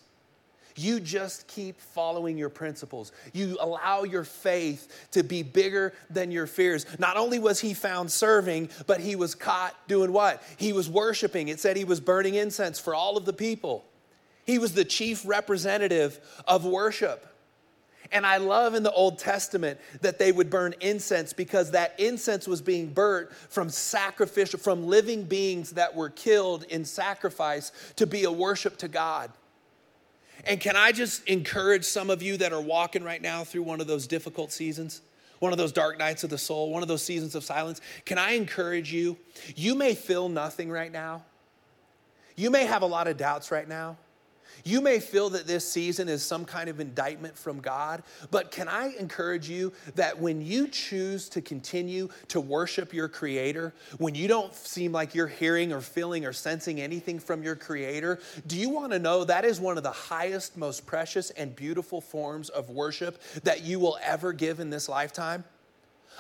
you 0.76 1.00
just 1.00 1.48
keep 1.48 1.80
following 1.80 2.38
your 2.38 2.50
principles. 2.50 3.12
You 3.34 3.58
allow 3.60 4.04
your 4.04 4.24
faith 4.24 5.08
to 5.12 5.24
be 5.24 5.44
bigger 5.44 5.94
than 6.10 6.32
your 6.32 6.48
fears. 6.48 6.86
Not 7.00 7.18
only 7.18 7.40
was 7.40 7.60
he 7.60 7.74
found 7.74 8.12
serving, 8.12 8.70
but 8.88 9.00
he 9.00 9.16
was 9.16 9.36
caught 9.36 9.76
doing 9.88 10.12
what? 10.12 10.44
He 10.58 10.74
was 10.74 10.90
worshiping. 10.90 11.48
It 11.48 11.60
said 11.60 11.78
he 11.78 11.86
was 11.86 12.00
burning 12.00 12.36
incense 12.36 12.80
for 12.80 12.96
all 12.96 13.18
of 13.18 13.26
the 13.26 13.34
people. 13.34 13.86
He 14.46 14.60
was 14.60 14.74
the 14.74 14.86
chief 14.86 15.24
representative 15.26 16.20
of 16.48 16.66
worship. 16.66 17.28
And 18.12 18.28
I 18.28 18.38
love 18.38 18.76
in 18.76 18.84
the 18.84 18.92
Old 18.92 19.18
Testament 19.18 19.80
that 20.02 20.20
they 20.20 20.32
would 20.32 20.50
burn 20.50 20.76
incense 20.82 21.34
because 21.34 21.72
that 21.72 22.00
incense 22.00 22.48
was 22.48 22.62
being 22.62 22.94
burnt 22.94 23.34
from 23.50 23.70
sacrificial, 23.70 24.60
from 24.60 24.86
living 24.86 25.24
beings 25.24 25.72
that 25.72 25.96
were 25.96 26.12
killed 26.12 26.64
in 26.64 26.86
sacrifice 26.86 27.72
to 27.96 28.06
be 28.06 28.26
a 28.26 28.32
worship 28.32 28.78
to 28.78 28.88
God. 28.88 29.32
And 30.46 30.60
can 30.60 30.76
I 30.76 30.92
just 30.92 31.28
encourage 31.28 31.86
some 31.86 32.10
of 32.10 32.22
you 32.22 32.38
that 32.38 32.52
are 32.52 32.62
walking 32.62 33.04
right 33.04 33.22
now 33.22 33.44
through 33.44 33.64
one 33.64 33.80
of 33.80 33.88
those 33.88 34.08
difficult 34.08 34.52
seasons? 34.52 35.02
One 35.40 35.52
of 35.52 35.58
those 35.58 35.72
dark 35.72 35.98
nights 35.98 36.24
of 36.24 36.30
the 36.30 36.38
soul, 36.38 36.72
one 36.72 36.82
of 36.82 36.88
those 36.88 37.04
seasons 37.04 37.36
of 37.36 37.44
silence. 37.44 37.82
Can 38.06 38.18
I 38.18 38.32
encourage 38.32 38.94
you? 38.94 39.18
You 39.56 39.76
may 39.76 39.94
feel 39.94 40.30
nothing 40.30 40.70
right 40.70 40.92
now. 40.92 41.24
You 42.36 42.50
may 42.50 42.66
have 42.66 42.82
a 42.82 42.86
lot 42.86 43.08
of 43.08 43.18
doubts 43.18 43.52
right 43.52 43.68
now. 43.68 43.98
You 44.64 44.82
may 44.82 45.00
feel 45.00 45.30
that 45.32 45.48
this 45.48 45.68
season 45.70 46.08
is 46.08 46.24
some 46.24 46.46
kind 46.46 46.70
of 46.70 46.80
indictment 46.80 47.38
from 47.38 47.60
God, 47.60 48.04
but 48.32 48.52
can 48.52 48.68
I 48.68 48.94
encourage 48.98 49.50
you 49.50 49.74
that 49.96 50.18
when 50.18 50.42
you 50.42 50.68
choose 50.68 51.30
to 51.30 51.42
continue 51.42 52.10
to 52.30 52.40
worship 52.40 52.94
your 52.94 53.08
Creator, 53.08 53.74
when 53.98 54.16
you 54.16 54.28
don't 54.28 54.54
seem 54.54 54.92
like 54.92 55.14
you're 55.14 55.28
hearing 55.28 55.74
or 55.74 55.82
feeling 55.82 56.26
or 56.26 56.34
sensing 56.34 56.80
anything 56.80 57.20
from 57.20 57.44
your 57.44 57.56
Creator, 57.56 58.20
do 58.48 58.58
you 58.58 58.70
want 58.70 58.92
to 58.92 59.00
know 59.00 59.24
that 59.24 59.46
is 59.46 59.60
one 59.60 59.78
of 59.78 59.84
the 59.84 59.92
highest, 59.92 60.58
most 60.58 60.86
precious, 60.86 61.30
and 61.32 61.56
beautiful 61.56 62.02
forms 62.02 62.50
of 62.50 62.70
worship 62.70 63.22
that 63.44 63.62
you 63.62 63.80
will 63.80 63.98
ever 64.02 64.34
give 64.34 64.60
in 64.60 64.70
this 64.70 64.88
lifetime? 64.88 65.44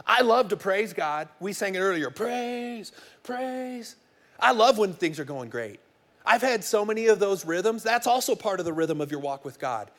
I 0.06 0.22
love 0.22 0.50
to 0.50 0.58
praise 0.58 0.94
God. 0.94 1.30
We 1.40 1.54
sang 1.54 1.76
it 1.76 1.80
earlier 1.80 2.10
praise, 2.10 2.92
praise. 3.24 3.96
I 4.40 4.52
love 4.52 4.78
when 4.78 4.94
things 4.94 5.20
are 5.20 5.26
going 5.26 5.50
great. 5.50 5.80
I've 6.26 6.42
had 6.42 6.64
so 6.64 6.86
many 6.86 7.08
of 7.08 7.20
those 7.20 7.46
rhythms. 7.46 7.84
That's 7.84 8.08
also 8.08 8.36
part 8.36 8.60
of 8.60 8.66
the 8.66 8.74
rhythm 8.74 9.02
of 9.02 9.12
your 9.12 9.20
walk 9.20 9.44
with 9.44 9.60
God. 9.60 9.92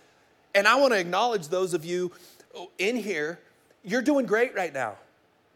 And 0.55 0.67
I 0.67 0.77
want 0.77 0.93
to 0.93 0.99
acknowledge 0.99 1.49
those 1.49 1.75
of 1.75 1.85
you 1.85 2.13
in 2.79 2.97
here, 2.97 3.41
you're 3.83 4.03
doing 4.03 4.27
great 4.27 4.55
right 4.55 4.73
now. 4.73 4.95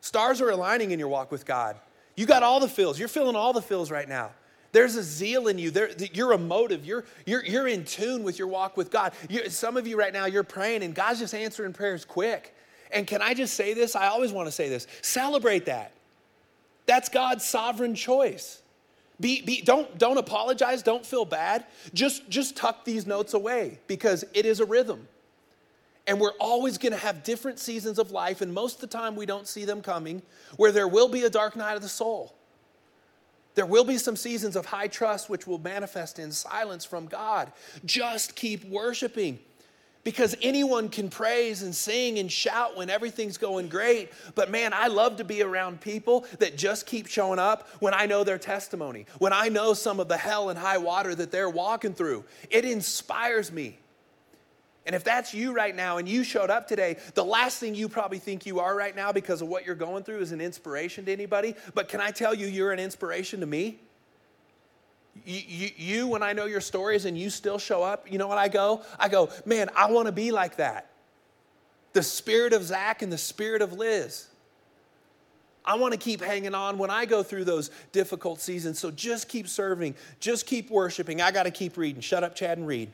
Stars 0.01 0.41
are 0.41 0.51
aligning 0.51 0.91
in 0.91 0.99
your 0.99 1.09
walk 1.09 1.31
with 1.31 1.47
God. 1.47 1.77
You 2.17 2.27
got 2.27 2.43
all 2.43 2.61
the 2.61 2.69
fills. 2.69 2.99
You're 2.99 3.09
feeling 3.09 3.37
all 3.37 3.53
the 3.53 3.63
fills 3.63 3.91
right 3.91 4.09
now. 4.09 4.31
There's 4.73 4.97
a 4.97 5.03
zeal 5.03 5.49
in 5.49 5.59
you. 5.59 5.71
There, 5.71 5.91
you're 6.13 6.33
emotive. 6.33 6.85
You're, 6.85 7.05
you're, 7.25 7.45
you're 7.45 7.69
in 7.69 7.85
tune 7.85 8.23
with 8.23 8.39
your 8.39 8.49
walk 8.49 8.77
with 8.77 8.91
God. 8.91 9.13
You, 9.29 9.49
some 9.49 9.77
of 9.77 9.87
you 9.87 9.99
right 9.99 10.13
now, 10.13 10.27
you're 10.27 10.43
praying, 10.43 10.83
and 10.83 10.95
God's 10.95 11.21
just 11.21 11.35
answering 11.35 11.73
prayers 11.73 12.05
quick. 12.05 12.55
And 12.91 13.07
can 13.07 13.23
I 13.23 13.35
just 13.35 13.55
say 13.55 13.75
this? 13.75 13.97
I 13.97 14.09
always 14.09 14.33
want 14.33 14.47
to 14.47 14.53
say 14.53 14.69
this 14.69 14.87
celebrate 15.01 15.67
that. 15.67 15.93
That's 16.87 17.09
God's 17.09 17.45
sovereign 17.45 17.95
choice. 17.95 18.63
Be, 19.21 19.43
be, 19.43 19.63
don't, 19.63 19.99
don't 19.99 20.19
apologize, 20.19 20.83
don't 20.83 21.05
feel 21.05 21.25
bad. 21.25 21.65
Just, 21.93 22.29
just 22.29 22.57
tuck 22.57 22.85
these 22.85 23.07
notes 23.07 23.35
away 23.35 23.81
because 23.87 24.25
it 24.33 24.47
is 24.47 24.61
a 24.61 24.65
rhythm. 24.65 25.09
And 26.07 26.21
we're 26.21 26.37
always 26.41 26.79
going 26.79 26.93
to 26.93 26.99
have 26.99 27.25
different 27.25 27.59
seasons 27.59 27.99
of 27.99 28.13
life, 28.13 28.41
and 28.41 28.55
most 28.55 28.77
of 28.77 28.81
the 28.81 28.87
time 28.87 29.15
we 29.15 29.27
don't 29.27 29.47
see 29.47 29.65
them 29.65 29.83
coming, 29.83 30.23
where 30.57 30.73
there 30.73 30.89
will 30.89 31.09
be 31.09 31.25
a 31.25 31.31
dark 31.31 31.55
night 31.57 31.75
of 31.75 31.83
the 31.83 31.89
soul. 31.89 32.35
There 33.55 33.67
will 33.67 33.85
be 33.85 33.99
some 33.99 34.15
seasons 34.15 34.55
of 34.55 34.67
high 34.67 34.87
trust 34.87 35.29
which 35.29 35.47
will 35.47 35.59
manifest 35.59 36.21
in 36.21 36.31
silence 36.31 36.85
from 36.85 37.07
God. 37.07 37.53
Just 37.85 38.37
keep 38.37 38.65
worshiping 38.65 39.41
because 40.09 40.35
anyone 40.41 40.89
can 40.89 41.11
praise 41.11 41.63
and 41.63 41.75
sing 41.75 42.19
and 42.19 42.33
shout 42.33 42.75
when 42.79 42.89
everything's 42.89 43.37
going 43.37 43.69
great. 43.69 44.11
But 44.35 44.51
man, 44.51 44.73
I 44.73 44.87
love 44.87 45.19
to 45.19 45.25
be 45.25 45.43
around 45.43 45.83
people 45.83 46.25
that 46.39 46.57
just 46.57 46.87
keep 46.87 47.09
showing 47.09 47.39
up 47.39 47.69
when 47.81 47.93
I 47.93 48.07
know 48.07 48.25
their 48.25 48.39
testimony, 48.39 49.05
when 49.19 49.35
I 49.35 49.51
know 49.51 49.75
some 49.75 50.01
of 50.01 50.09
the 50.09 50.17
hell 50.17 50.49
and 50.49 50.59
high 50.59 50.79
water 50.79 51.15
that 51.15 51.31
they're 51.31 51.51
walking 51.51 51.93
through. 51.93 52.25
It 52.49 52.65
inspires 52.65 53.53
me. 53.53 53.77
And 54.87 54.95
if 54.95 55.05
that's 55.05 55.35
you 55.35 55.53
right 55.53 55.77
now 55.77 55.99
and 55.99 56.09
you 56.09 56.25
showed 56.25 56.49
up 56.49 56.67
today, 56.67 56.97
the 57.13 57.23
last 57.23 57.59
thing 57.59 57.75
you 57.75 57.87
probably 57.87 58.19
think 58.19 58.47
you 58.47 58.61
are 58.61 58.75
right 58.75 58.97
now 58.97 59.13
because 59.13 59.43
of 59.43 59.49
what 59.49 59.67
you're 59.67 59.75
going 59.75 60.05
through 60.05 60.21
is 60.21 60.33
an 60.33 60.41
inspiration 60.41 61.05
to 61.05 61.13
anybody. 61.13 61.55
But 61.75 61.91
can 61.91 62.01
I 62.01 62.13
tell 62.13 62.33
you, 62.33 62.47
you're 62.47 62.73
an 62.73 62.79
inspiration 62.79 63.41
to 63.41 63.47
me? 63.47 63.79
You, 65.25 65.71
you, 65.77 66.07
when 66.09 66.23
I 66.23 66.33
know 66.33 66.47
your 66.47 66.61
stories 66.61 67.05
and 67.05 67.17
you 67.19 67.31
still 67.31 67.59
show 67.59 67.83
up, 67.83 68.11
you 68.11 68.19
know 68.19 68.29
what 68.29 68.39
I 68.39 68.49
go? 68.49 68.83
I 68.99 69.09
go, 69.09 69.31
man, 69.45 69.71
I 69.77 69.91
want 69.91 70.07
to 70.07 70.13
be 70.13 70.31
like 70.31 70.57
that. 70.57 70.91
The 71.93 72.03
spirit 72.03 72.53
of 72.53 72.63
Zach 72.63 73.03
and 73.03 73.13
the 73.13 73.19
spirit 73.19 73.63
of 73.63 73.73
Liz. 73.73 74.27
I 75.65 75.75
want 75.75 75.93
to 75.93 75.99
keep 75.99 76.23
hanging 76.23 76.55
on 76.55 76.79
when 76.79 76.91
I 76.91 77.05
go 77.05 77.23
through 77.23 77.45
those 77.45 77.71
difficult 77.93 78.41
seasons. 78.41 78.79
So 78.79 78.91
just 78.91 79.29
keep 79.29 79.49
serving, 79.49 79.95
just 80.19 80.47
keep 80.47 80.71
worshiping. 80.71 81.21
I 81.21 81.31
got 81.31 81.43
to 81.43 81.51
keep 81.51 81.77
reading. 81.77 82.01
Shut 82.01 82.25
up, 82.25 82.35
Chad, 82.35 82.57
and 82.57 82.67
read. 82.67 82.91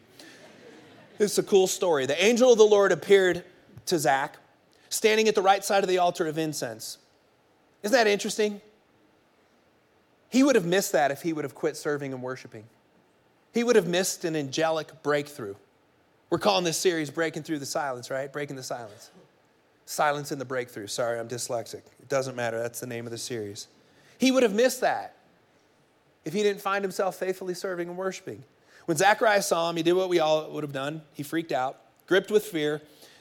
It's 1.19 1.39
a 1.39 1.43
cool 1.43 1.69
story. 1.69 2.07
The 2.07 2.23
angel 2.23 2.51
of 2.51 2.59
the 2.59 2.65
Lord 2.65 2.91
appeared 2.91 3.45
to 3.87 3.99
Zach, 3.99 4.37
standing 4.89 5.29
at 5.29 5.37
the 5.37 5.43
right 5.43 5.65
side 5.65 5.85
of 5.85 5.89
the 5.89 5.99
altar 5.99 6.27
of 6.27 6.37
incense. 6.37 6.99
Isn't 7.85 7.97
that 7.97 8.09
interesting? 8.09 8.61
He 10.35 10.43
would 10.43 10.57
have 10.57 10.67
missed 10.67 10.91
that 10.91 11.13
if 11.13 11.23
he 11.23 11.33
would 11.33 11.45
have 11.45 11.55
quit 11.55 11.77
serving 11.77 12.13
and 12.13 12.21
worshiping. 12.21 12.65
He 13.53 13.63
would 13.63 13.77
have 13.77 13.87
missed 13.87 14.25
an 14.25 14.35
angelic 14.35 15.01
breakthrough. 15.05 15.55
We're 16.29 16.41
calling 16.41 16.65
this 16.65 16.77
series 16.77 17.09
Breaking 17.09 17.45
Through 17.45 17.61
the 17.61 17.67
Silence, 17.67 18.11
right? 18.11 18.33
Breaking 18.33 18.57
the 18.57 18.65
Silence. 18.65 19.13
Silence 19.87 20.33
in 20.33 20.41
the 20.41 20.45
Breakthrough. 20.45 20.89
Sorry, 20.89 21.21
I'm 21.21 21.29
dyslexic. 21.29 21.83
It 22.01 22.09
doesn't 22.09 22.35
matter. 22.35 22.59
That's 22.59 22.81
the 22.81 22.89
name 22.89 23.07
of 23.07 23.13
the 23.13 23.19
series. 23.19 23.69
He 24.19 24.33
would 24.33 24.43
have 24.43 24.53
missed 24.53 24.81
that 24.81 25.15
if 26.25 26.33
he 26.33 26.43
didn't 26.43 26.61
find 26.61 26.83
himself 26.83 27.15
faithfully 27.15 27.55
serving 27.55 27.89
and 27.89 27.97
worshiping. 27.97 28.43
When 28.87 28.97
Zachariah 28.97 29.41
saw 29.41 29.71
him, 29.71 29.77
he 29.77 29.85
did 29.85 29.93
what 29.93 30.09
we 30.09 30.19
all 30.19 30.51
would 30.51 30.65
have 30.65 30.73
done. 30.73 31.03
He 31.13 31.23
freaked 31.23 31.53
out, 31.53 31.79
gripped 32.09 32.33
with 32.33 32.45
fear, 32.45 32.83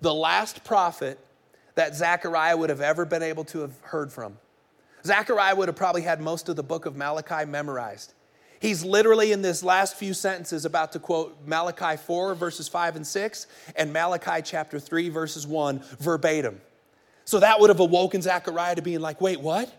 the 0.00 0.14
last 0.14 0.64
prophet 0.64 1.18
that 1.74 1.94
Zechariah 1.94 2.56
would 2.56 2.70
have 2.70 2.80
ever 2.80 3.04
been 3.04 3.22
able 3.22 3.44
to 3.44 3.60
have 3.60 3.78
heard 3.82 4.12
from. 4.12 4.38
Zechariah 5.04 5.54
would 5.54 5.68
have 5.68 5.76
probably 5.76 6.02
had 6.02 6.20
most 6.20 6.48
of 6.48 6.56
the 6.56 6.62
book 6.62 6.86
of 6.86 6.96
Malachi 6.96 7.44
memorized. 7.44 8.14
He's 8.60 8.82
literally 8.82 9.32
in 9.32 9.42
this 9.42 9.62
last 9.62 9.96
few 9.96 10.14
sentences 10.14 10.64
about 10.64 10.92
to 10.92 10.98
quote 10.98 11.36
Malachi 11.46 11.96
4, 11.96 12.34
verses 12.34 12.68
5 12.68 12.96
and 12.96 13.06
6, 13.06 13.46
and 13.76 13.92
Malachi 13.92 14.42
chapter 14.42 14.80
3, 14.80 15.10
verses 15.10 15.46
1, 15.46 15.82
verbatim. 16.00 16.60
So 17.24 17.40
that 17.40 17.60
would 17.60 17.70
have 17.70 17.80
awoken 17.80 18.22
Zechariah 18.22 18.76
to 18.76 18.82
being 18.82 19.00
like, 19.00 19.20
wait, 19.20 19.40
what? 19.40 19.72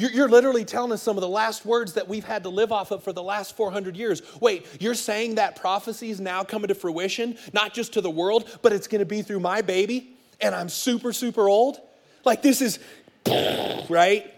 You're, 0.00 0.30
literally 0.30 0.64
telling 0.64 0.92
us 0.92 1.02
some 1.02 1.18
of 1.18 1.20
the 1.20 1.28
last 1.28 1.66
words 1.66 1.92
that 1.92 2.08
we've 2.08 2.24
had 2.24 2.44
to 2.44 2.48
live 2.48 2.72
off 2.72 2.90
of 2.90 3.04
for 3.04 3.12
the 3.12 3.22
last 3.22 3.54
400 3.54 3.96
years. 3.96 4.22
Wait, 4.40 4.66
you're 4.80 4.94
saying 4.94 5.34
that 5.34 5.56
prophecy 5.56 6.10
is 6.10 6.20
now 6.20 6.42
coming 6.42 6.68
to 6.68 6.74
fruition, 6.74 7.36
not 7.52 7.74
just 7.74 7.92
to 7.92 8.00
the 8.00 8.08
world, 8.08 8.48
but 8.62 8.72
it's 8.72 8.86
going 8.86 9.00
to 9.00 9.04
be 9.04 9.20
through 9.20 9.40
my 9.40 9.60
baby, 9.60 10.16
and 10.40 10.54
I'm 10.54 10.70
super, 10.70 11.12
super 11.12 11.50
old? 11.50 11.80
Like, 12.24 12.40
this 12.40 12.62
is, 12.62 12.78
right? 13.90 14.32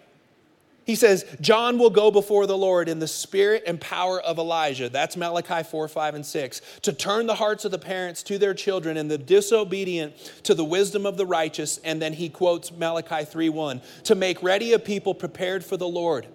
He 0.85 0.97
says, 0.97 1.25
John 1.41 1.79
will 1.79 1.91
go 1.91 2.11
before 2.11 2.47
the 2.47 2.59
Lord 2.59 2.89
in 2.89 2.99
the 2.99 3.07
spirit 3.07 3.63
and 3.67 3.81
power 3.81 4.21
of 4.21 4.39
Elijah. 4.39 4.89
That's 4.89 5.17
Malachi 5.17 5.63
4, 5.63 5.87
5, 5.87 6.15
and 6.17 6.27
6. 6.27 6.61
To 6.83 6.93
turn 6.93 7.27
the 7.27 7.37
hearts 7.37 7.65
of 7.65 7.71
the 7.71 7.79
parents 7.79 8.23
to 8.25 8.37
their 8.37 8.53
children 8.53 8.97
and 8.97 9.09
the 9.09 9.19
disobedient 9.19 10.17
to 10.43 10.55
the 10.55 10.65
wisdom 10.65 11.07
of 11.07 11.17
the 11.17 11.27
righteous. 11.27 11.79
And 11.79 12.03
then 12.03 12.13
he 12.13 12.29
quotes 12.29 12.73
Malachi 12.73 13.25
3, 13.25 13.49
1. 13.49 13.81
To 14.05 14.15
make 14.17 14.43
ready 14.43 14.73
a 14.73 14.79
people 14.79 15.15
prepared 15.15 15.65
for 15.65 15.77
the 15.77 15.89
Lord. 15.89 16.27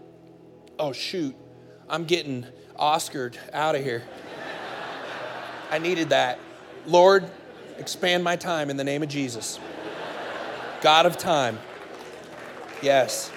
Oh, 0.80 0.94
shoot. 0.94 1.36
I'm 1.90 2.06
getting 2.06 2.46
Oscared 2.78 3.38
out 3.52 3.76
of 3.76 3.84
here. 3.84 4.04
I 5.72 5.78
needed 5.80 6.10
that. 6.10 6.40
Lord, 6.86 7.30
expand 7.80 8.24
my 8.24 8.38
time 8.38 8.70
in 8.70 8.78
the 8.78 8.84
name 8.86 9.04
of 9.04 9.10
Jesus. 9.10 9.60
God 10.82 11.06
of 11.06 11.18
time. 11.18 11.60
Yes. 12.82 13.32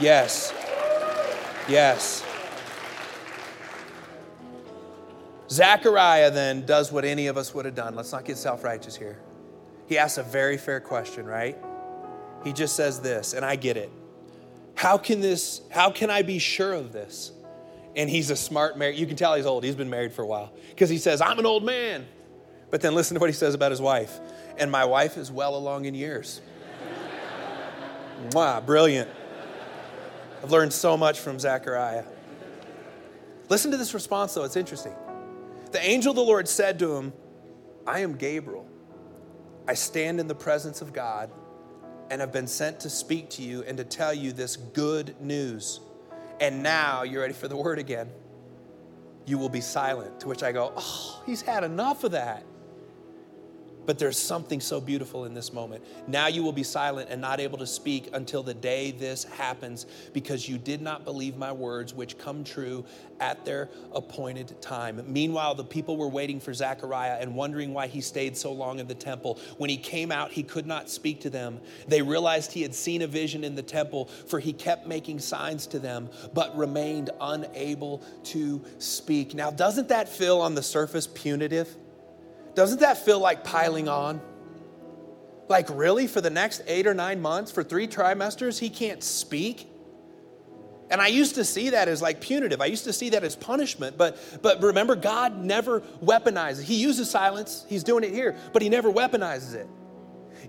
Yes. 0.00 0.54
Yes. 1.68 2.24
Zechariah 5.50 6.30
then 6.30 6.64
does 6.64 6.92
what 6.92 7.04
any 7.04 7.26
of 7.26 7.36
us 7.36 7.52
would 7.54 7.64
have 7.64 7.74
done. 7.74 7.94
Let's 7.94 8.12
not 8.12 8.24
get 8.24 8.38
self 8.38 8.64
righteous 8.64 8.96
here. 8.96 9.18
He 9.86 9.98
asks 9.98 10.18
a 10.18 10.22
very 10.22 10.56
fair 10.56 10.80
question, 10.80 11.26
right? 11.26 11.58
He 12.44 12.52
just 12.52 12.76
says 12.76 13.00
this, 13.00 13.34
and 13.34 13.44
I 13.44 13.56
get 13.56 13.76
it. 13.76 13.90
How 14.74 14.96
can 14.96 15.20
this, 15.20 15.60
how 15.70 15.90
can 15.90 16.08
I 16.08 16.22
be 16.22 16.38
sure 16.38 16.72
of 16.72 16.92
this? 16.92 17.32
And 17.96 18.08
he's 18.08 18.30
a 18.30 18.36
smart 18.36 18.78
man. 18.78 18.94
You 18.94 19.04
can 19.06 19.16
tell 19.16 19.34
he's 19.34 19.44
old. 19.44 19.64
He's 19.64 19.74
been 19.74 19.90
married 19.90 20.12
for 20.12 20.22
a 20.22 20.26
while. 20.26 20.52
Because 20.70 20.88
he 20.88 20.96
says, 20.96 21.20
I'm 21.20 21.38
an 21.38 21.44
old 21.44 21.64
man. 21.64 22.06
But 22.70 22.80
then 22.80 22.94
listen 22.94 23.16
to 23.16 23.20
what 23.20 23.28
he 23.28 23.34
says 23.34 23.52
about 23.52 23.72
his 23.72 23.80
wife. 23.80 24.20
And 24.56 24.70
my 24.70 24.84
wife 24.84 25.18
is 25.18 25.30
well 25.30 25.56
along 25.56 25.84
in 25.84 25.94
years. 25.94 26.40
Wow, 28.32 28.60
brilliant. 28.60 29.08
I've 30.42 30.50
learned 30.50 30.72
so 30.72 30.96
much 30.96 31.20
from 31.20 31.38
Zechariah. 31.38 32.04
Listen 33.48 33.70
to 33.72 33.76
this 33.76 33.94
response, 33.94 34.34
though, 34.34 34.44
it's 34.44 34.56
interesting. 34.56 34.94
The 35.72 35.84
angel 35.84 36.10
of 36.10 36.16
the 36.16 36.22
Lord 36.22 36.48
said 36.48 36.78
to 36.78 36.96
him, 36.96 37.12
I 37.86 38.00
am 38.00 38.16
Gabriel. 38.16 38.66
I 39.68 39.74
stand 39.74 40.18
in 40.18 40.28
the 40.28 40.34
presence 40.34 40.80
of 40.80 40.92
God 40.92 41.30
and 42.10 42.20
have 42.20 42.32
been 42.32 42.46
sent 42.46 42.80
to 42.80 42.90
speak 42.90 43.28
to 43.30 43.42
you 43.42 43.62
and 43.64 43.76
to 43.76 43.84
tell 43.84 44.14
you 44.14 44.32
this 44.32 44.56
good 44.56 45.20
news. 45.20 45.80
And 46.40 46.62
now, 46.62 47.02
you're 47.02 47.20
ready 47.20 47.34
for 47.34 47.48
the 47.48 47.56
word 47.56 47.78
again. 47.78 48.08
You 49.26 49.38
will 49.38 49.48
be 49.48 49.60
silent. 49.60 50.20
To 50.20 50.28
which 50.28 50.42
I 50.42 50.52
go, 50.52 50.72
Oh, 50.76 51.22
he's 51.26 51.42
had 51.42 51.64
enough 51.64 52.02
of 52.02 52.12
that. 52.12 52.44
But 53.86 53.98
there's 53.98 54.18
something 54.18 54.60
so 54.60 54.80
beautiful 54.80 55.24
in 55.24 55.34
this 55.34 55.52
moment. 55.52 55.84
Now 56.06 56.26
you 56.28 56.42
will 56.42 56.52
be 56.52 56.62
silent 56.62 57.08
and 57.10 57.20
not 57.20 57.40
able 57.40 57.58
to 57.58 57.66
speak 57.66 58.10
until 58.12 58.42
the 58.42 58.54
day 58.54 58.92
this 58.92 59.24
happens 59.24 59.86
because 60.12 60.48
you 60.48 60.58
did 60.58 60.80
not 60.82 61.04
believe 61.04 61.36
my 61.36 61.52
words, 61.52 61.94
which 61.94 62.18
come 62.18 62.44
true 62.44 62.84
at 63.20 63.44
their 63.44 63.68
appointed 63.92 64.60
time. 64.60 65.02
Meanwhile, 65.06 65.54
the 65.54 65.64
people 65.64 65.96
were 65.96 66.08
waiting 66.08 66.40
for 66.40 66.54
Zechariah 66.54 67.18
and 67.20 67.34
wondering 67.34 67.74
why 67.74 67.86
he 67.86 68.00
stayed 68.00 68.36
so 68.36 68.52
long 68.52 68.78
in 68.78 68.86
the 68.86 68.94
temple. 68.94 69.38
When 69.58 69.70
he 69.70 69.76
came 69.76 70.10
out, 70.10 70.32
he 70.32 70.42
could 70.42 70.66
not 70.66 70.88
speak 70.88 71.20
to 71.22 71.30
them. 71.30 71.60
They 71.86 72.02
realized 72.02 72.52
he 72.52 72.62
had 72.62 72.74
seen 72.74 73.02
a 73.02 73.06
vision 73.06 73.44
in 73.44 73.54
the 73.54 73.62
temple, 73.62 74.06
for 74.26 74.40
he 74.40 74.52
kept 74.52 74.86
making 74.86 75.18
signs 75.18 75.66
to 75.68 75.78
them, 75.78 76.08
but 76.32 76.56
remained 76.56 77.10
unable 77.20 78.02
to 78.24 78.64
speak. 78.78 79.34
Now, 79.34 79.50
doesn't 79.50 79.88
that 79.88 80.08
feel 80.08 80.40
on 80.40 80.54
the 80.54 80.62
surface 80.62 81.06
punitive? 81.06 81.76
Doesn't 82.54 82.80
that 82.80 82.98
feel 82.98 83.20
like 83.20 83.44
piling 83.44 83.88
on? 83.88 84.20
Like, 85.48 85.68
really, 85.70 86.06
for 86.06 86.20
the 86.20 86.30
next 86.30 86.62
eight 86.66 86.86
or 86.86 86.94
nine 86.94 87.20
months, 87.20 87.50
for 87.50 87.64
three 87.64 87.88
trimesters, 87.88 88.58
he 88.58 88.70
can't 88.70 89.02
speak? 89.02 89.68
And 90.90 91.00
I 91.00 91.08
used 91.08 91.36
to 91.36 91.44
see 91.44 91.70
that 91.70 91.88
as 91.88 92.02
like 92.02 92.20
punitive. 92.20 92.60
I 92.60 92.66
used 92.66 92.84
to 92.84 92.92
see 92.92 93.10
that 93.10 93.22
as 93.22 93.36
punishment. 93.36 93.96
But, 93.96 94.18
but 94.42 94.62
remember, 94.62 94.96
God 94.96 95.36
never 95.36 95.80
weaponizes. 96.02 96.62
He 96.62 96.76
uses 96.76 97.08
silence, 97.08 97.64
He's 97.68 97.84
doing 97.84 98.04
it 98.04 98.12
here, 98.12 98.36
but 98.52 98.62
He 98.62 98.68
never 98.68 98.92
weaponizes 98.92 99.54
it. 99.54 99.68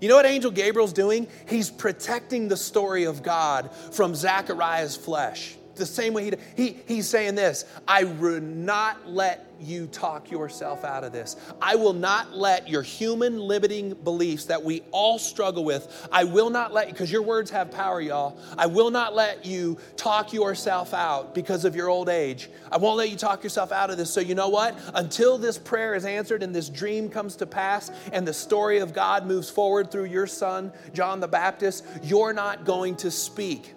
You 0.00 0.08
know 0.08 0.16
what 0.16 0.26
Angel 0.26 0.50
Gabriel's 0.50 0.92
doing? 0.92 1.28
He's 1.48 1.70
protecting 1.70 2.48
the 2.48 2.56
story 2.56 3.04
of 3.04 3.22
God 3.22 3.70
from 3.92 4.14
Zachariah's 4.16 4.96
flesh 4.96 5.56
the 5.74 5.86
same 5.86 6.14
way 6.14 6.24
he, 6.24 6.32
he 6.56 6.76
he's 6.86 7.08
saying 7.08 7.34
this 7.34 7.64
I 7.86 8.04
will 8.04 8.40
not 8.40 9.08
let 9.08 9.52
you 9.62 9.86
talk 9.86 10.30
yourself 10.30 10.84
out 10.84 11.04
of 11.04 11.12
this. 11.12 11.36
I 11.60 11.76
will 11.76 11.92
not 11.92 12.36
let 12.36 12.68
your 12.68 12.82
human 12.82 13.38
limiting 13.38 13.94
beliefs 13.94 14.46
that 14.46 14.62
we 14.62 14.82
all 14.90 15.18
struggle 15.18 15.64
with, 15.64 16.08
I 16.10 16.24
will 16.24 16.50
not 16.50 16.72
let 16.72 16.88
because 16.88 17.10
your 17.10 17.22
words 17.22 17.50
have 17.50 17.70
power, 17.70 18.00
y'all. 18.00 18.38
I 18.58 18.66
will 18.66 18.90
not 18.90 19.14
let 19.14 19.46
you 19.46 19.78
talk 19.96 20.32
yourself 20.32 20.92
out 20.94 21.34
because 21.34 21.64
of 21.64 21.76
your 21.76 21.88
old 21.88 22.08
age. 22.08 22.50
I 22.70 22.76
won't 22.76 22.96
let 22.96 23.10
you 23.10 23.16
talk 23.16 23.42
yourself 23.42 23.72
out 23.72 23.90
of 23.90 23.96
this. 23.96 24.12
So, 24.12 24.20
you 24.20 24.34
know 24.34 24.48
what? 24.48 24.78
Until 24.94 25.38
this 25.38 25.58
prayer 25.58 25.94
is 25.94 26.04
answered 26.04 26.42
and 26.42 26.54
this 26.54 26.68
dream 26.68 27.08
comes 27.08 27.36
to 27.36 27.46
pass 27.46 27.90
and 28.12 28.26
the 28.26 28.34
story 28.34 28.78
of 28.78 28.92
God 28.92 29.26
moves 29.26 29.50
forward 29.50 29.90
through 29.90 30.06
your 30.06 30.26
son, 30.26 30.72
John 30.92 31.20
the 31.20 31.28
Baptist, 31.28 31.86
you're 32.02 32.32
not 32.32 32.64
going 32.64 32.96
to 32.96 33.10
speak. 33.10 33.74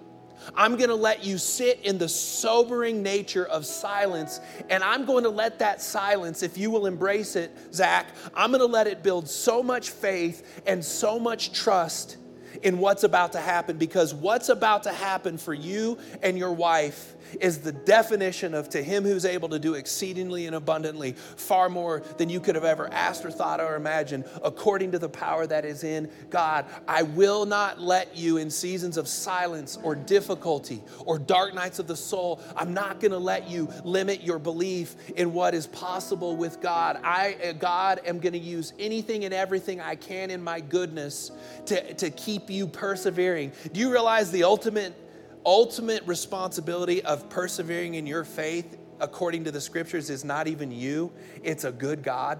I'm 0.55 0.77
going 0.77 0.89
to 0.89 0.95
let 0.95 1.23
you 1.23 1.37
sit 1.37 1.81
in 1.81 1.97
the 1.97 2.09
sobering 2.09 3.01
nature 3.01 3.45
of 3.45 3.65
silence, 3.65 4.39
and 4.69 4.83
I'm 4.83 5.05
going 5.05 5.23
to 5.23 5.29
let 5.29 5.59
that 5.59 5.81
silence, 5.81 6.43
if 6.43 6.57
you 6.57 6.71
will 6.71 6.85
embrace 6.85 7.35
it, 7.35 7.51
Zach, 7.73 8.07
I'm 8.33 8.51
going 8.51 8.61
to 8.61 8.65
let 8.65 8.87
it 8.87 9.03
build 9.03 9.27
so 9.27 9.63
much 9.63 9.89
faith 9.89 10.61
and 10.65 10.83
so 10.83 11.19
much 11.19 11.51
trust 11.53 12.17
in 12.63 12.79
what's 12.79 13.03
about 13.03 13.33
to 13.33 13.39
happen 13.39 13.77
because 13.77 14.13
what's 14.13 14.49
about 14.49 14.83
to 14.83 14.91
happen 14.91 15.37
for 15.37 15.53
you 15.53 15.97
and 16.23 16.37
your 16.37 16.53
wife 16.53 17.14
is 17.41 17.59
the 17.59 17.71
definition 17.71 18.53
of 18.53 18.69
to 18.69 18.83
him 18.83 19.03
who's 19.03 19.25
able 19.25 19.49
to 19.49 19.59
do 19.59 19.73
exceedingly 19.75 20.47
and 20.47 20.55
abundantly 20.55 21.13
far 21.13 21.69
more 21.69 22.01
than 22.17 22.29
you 22.29 22.39
could 22.39 22.55
have 22.55 22.65
ever 22.65 22.91
asked 22.91 23.25
or 23.25 23.31
thought 23.31 23.59
or 23.59 23.75
imagined 23.75 24.25
according 24.43 24.91
to 24.91 24.99
the 24.99 25.09
power 25.09 25.47
that 25.47 25.65
is 25.65 25.83
in 25.83 26.09
God. 26.29 26.65
I 26.87 27.03
will 27.03 27.45
not 27.45 27.79
let 27.79 28.17
you 28.17 28.37
in 28.37 28.49
seasons 28.49 28.97
of 28.97 29.07
silence 29.07 29.77
or 29.83 29.95
difficulty 29.95 30.81
or 31.05 31.19
dark 31.19 31.53
nights 31.53 31.79
of 31.79 31.87
the 31.87 31.95
soul. 31.95 32.41
I'm 32.55 32.73
not 32.73 32.99
going 32.99 33.11
to 33.11 33.17
let 33.17 33.49
you 33.49 33.69
limit 33.83 34.23
your 34.23 34.39
belief 34.39 34.95
in 35.15 35.33
what 35.33 35.53
is 35.53 35.67
possible 35.67 36.35
with 36.35 36.61
God. 36.61 36.99
I 37.03 37.37
uh, 37.43 37.51
God 37.53 38.01
am 38.05 38.19
going 38.19 38.33
to 38.33 38.39
use 38.39 38.73
anything 38.79 39.25
and 39.25 39.33
everything 39.33 39.81
I 39.81 39.95
can 39.95 40.29
in 40.29 40.43
my 40.43 40.59
goodness 40.59 41.31
to, 41.67 41.93
to 41.95 42.09
keep 42.09 42.49
you 42.49 42.67
persevering. 42.67 43.51
Do 43.71 43.79
you 43.79 43.91
realize 43.91 44.31
the 44.31 44.43
ultimate 44.43 44.93
ultimate 45.45 46.03
responsibility 46.05 47.03
of 47.03 47.29
persevering 47.29 47.95
in 47.95 48.07
your 48.07 48.23
faith, 48.23 48.77
according 48.99 49.43
to 49.45 49.51
the 49.51 49.61
scriptures, 49.61 50.09
is 50.09 50.23
not 50.23 50.47
even 50.47 50.71
you, 50.71 51.11
it's 51.43 51.63
a 51.63 51.71
good 51.71 52.03
God. 52.03 52.39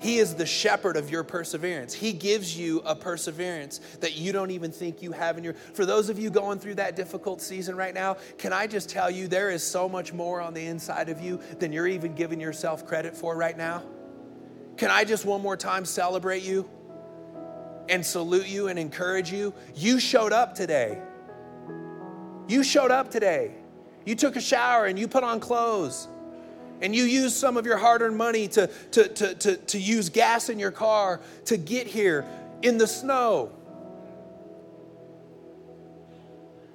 He 0.00 0.18
is 0.18 0.34
the 0.34 0.46
shepherd 0.46 0.96
of 0.96 1.10
your 1.10 1.24
perseverance. 1.24 1.92
He 1.92 2.12
gives 2.12 2.56
you 2.56 2.80
a 2.84 2.94
perseverance 2.94 3.78
that 4.00 4.16
you 4.16 4.32
don't 4.32 4.52
even 4.52 4.70
think 4.70 5.02
you 5.02 5.10
have 5.10 5.36
in 5.38 5.44
your. 5.44 5.54
For 5.54 5.84
those 5.84 6.08
of 6.08 6.18
you 6.18 6.30
going 6.30 6.60
through 6.60 6.76
that 6.76 6.94
difficult 6.94 7.42
season 7.42 7.74
right 7.74 7.92
now, 7.92 8.16
can 8.38 8.52
I 8.52 8.68
just 8.68 8.88
tell 8.88 9.10
you 9.10 9.26
there 9.26 9.50
is 9.50 9.64
so 9.64 9.88
much 9.88 10.12
more 10.12 10.40
on 10.40 10.54
the 10.54 10.64
inside 10.64 11.08
of 11.08 11.20
you 11.20 11.40
than 11.58 11.72
you're 11.72 11.88
even 11.88 12.14
giving 12.14 12.40
yourself 12.40 12.86
credit 12.86 13.16
for 13.16 13.36
right 13.36 13.56
now? 13.56 13.82
Can 14.76 14.90
I 14.90 15.02
just 15.02 15.24
one 15.24 15.42
more 15.42 15.56
time 15.56 15.84
celebrate 15.84 16.44
you 16.44 16.70
and 17.88 18.06
salute 18.06 18.46
you 18.46 18.68
and 18.68 18.78
encourage 18.78 19.32
you? 19.32 19.52
You 19.74 19.98
showed 19.98 20.32
up 20.32 20.54
today. 20.54 21.02
You 22.48 22.64
showed 22.64 22.90
up 22.90 23.10
today. 23.10 23.52
You 24.04 24.14
took 24.14 24.36
a 24.36 24.40
shower 24.40 24.86
and 24.86 24.98
you 24.98 25.06
put 25.06 25.22
on 25.22 25.38
clothes. 25.38 26.08
And 26.80 26.94
you 26.94 27.04
used 27.04 27.36
some 27.36 27.56
of 27.56 27.66
your 27.66 27.76
hard 27.76 28.02
earned 28.02 28.16
money 28.16 28.48
to, 28.48 28.68
to, 28.92 29.08
to, 29.08 29.34
to, 29.34 29.56
to 29.56 29.78
use 29.78 30.08
gas 30.08 30.48
in 30.48 30.58
your 30.58 30.70
car 30.70 31.20
to 31.46 31.56
get 31.56 31.86
here 31.86 32.24
in 32.62 32.78
the 32.78 32.86
snow. 32.86 33.52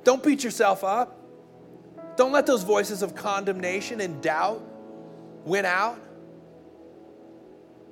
Don't 0.03 0.21
beat 0.21 0.43
yourself 0.43 0.83
up. 0.83 1.19
Don't 2.17 2.31
let 2.31 2.45
those 2.45 2.63
voices 2.63 3.01
of 3.01 3.15
condemnation 3.15 4.01
and 4.01 4.21
doubt 4.21 4.61
win 5.45 5.65
out. 5.65 5.99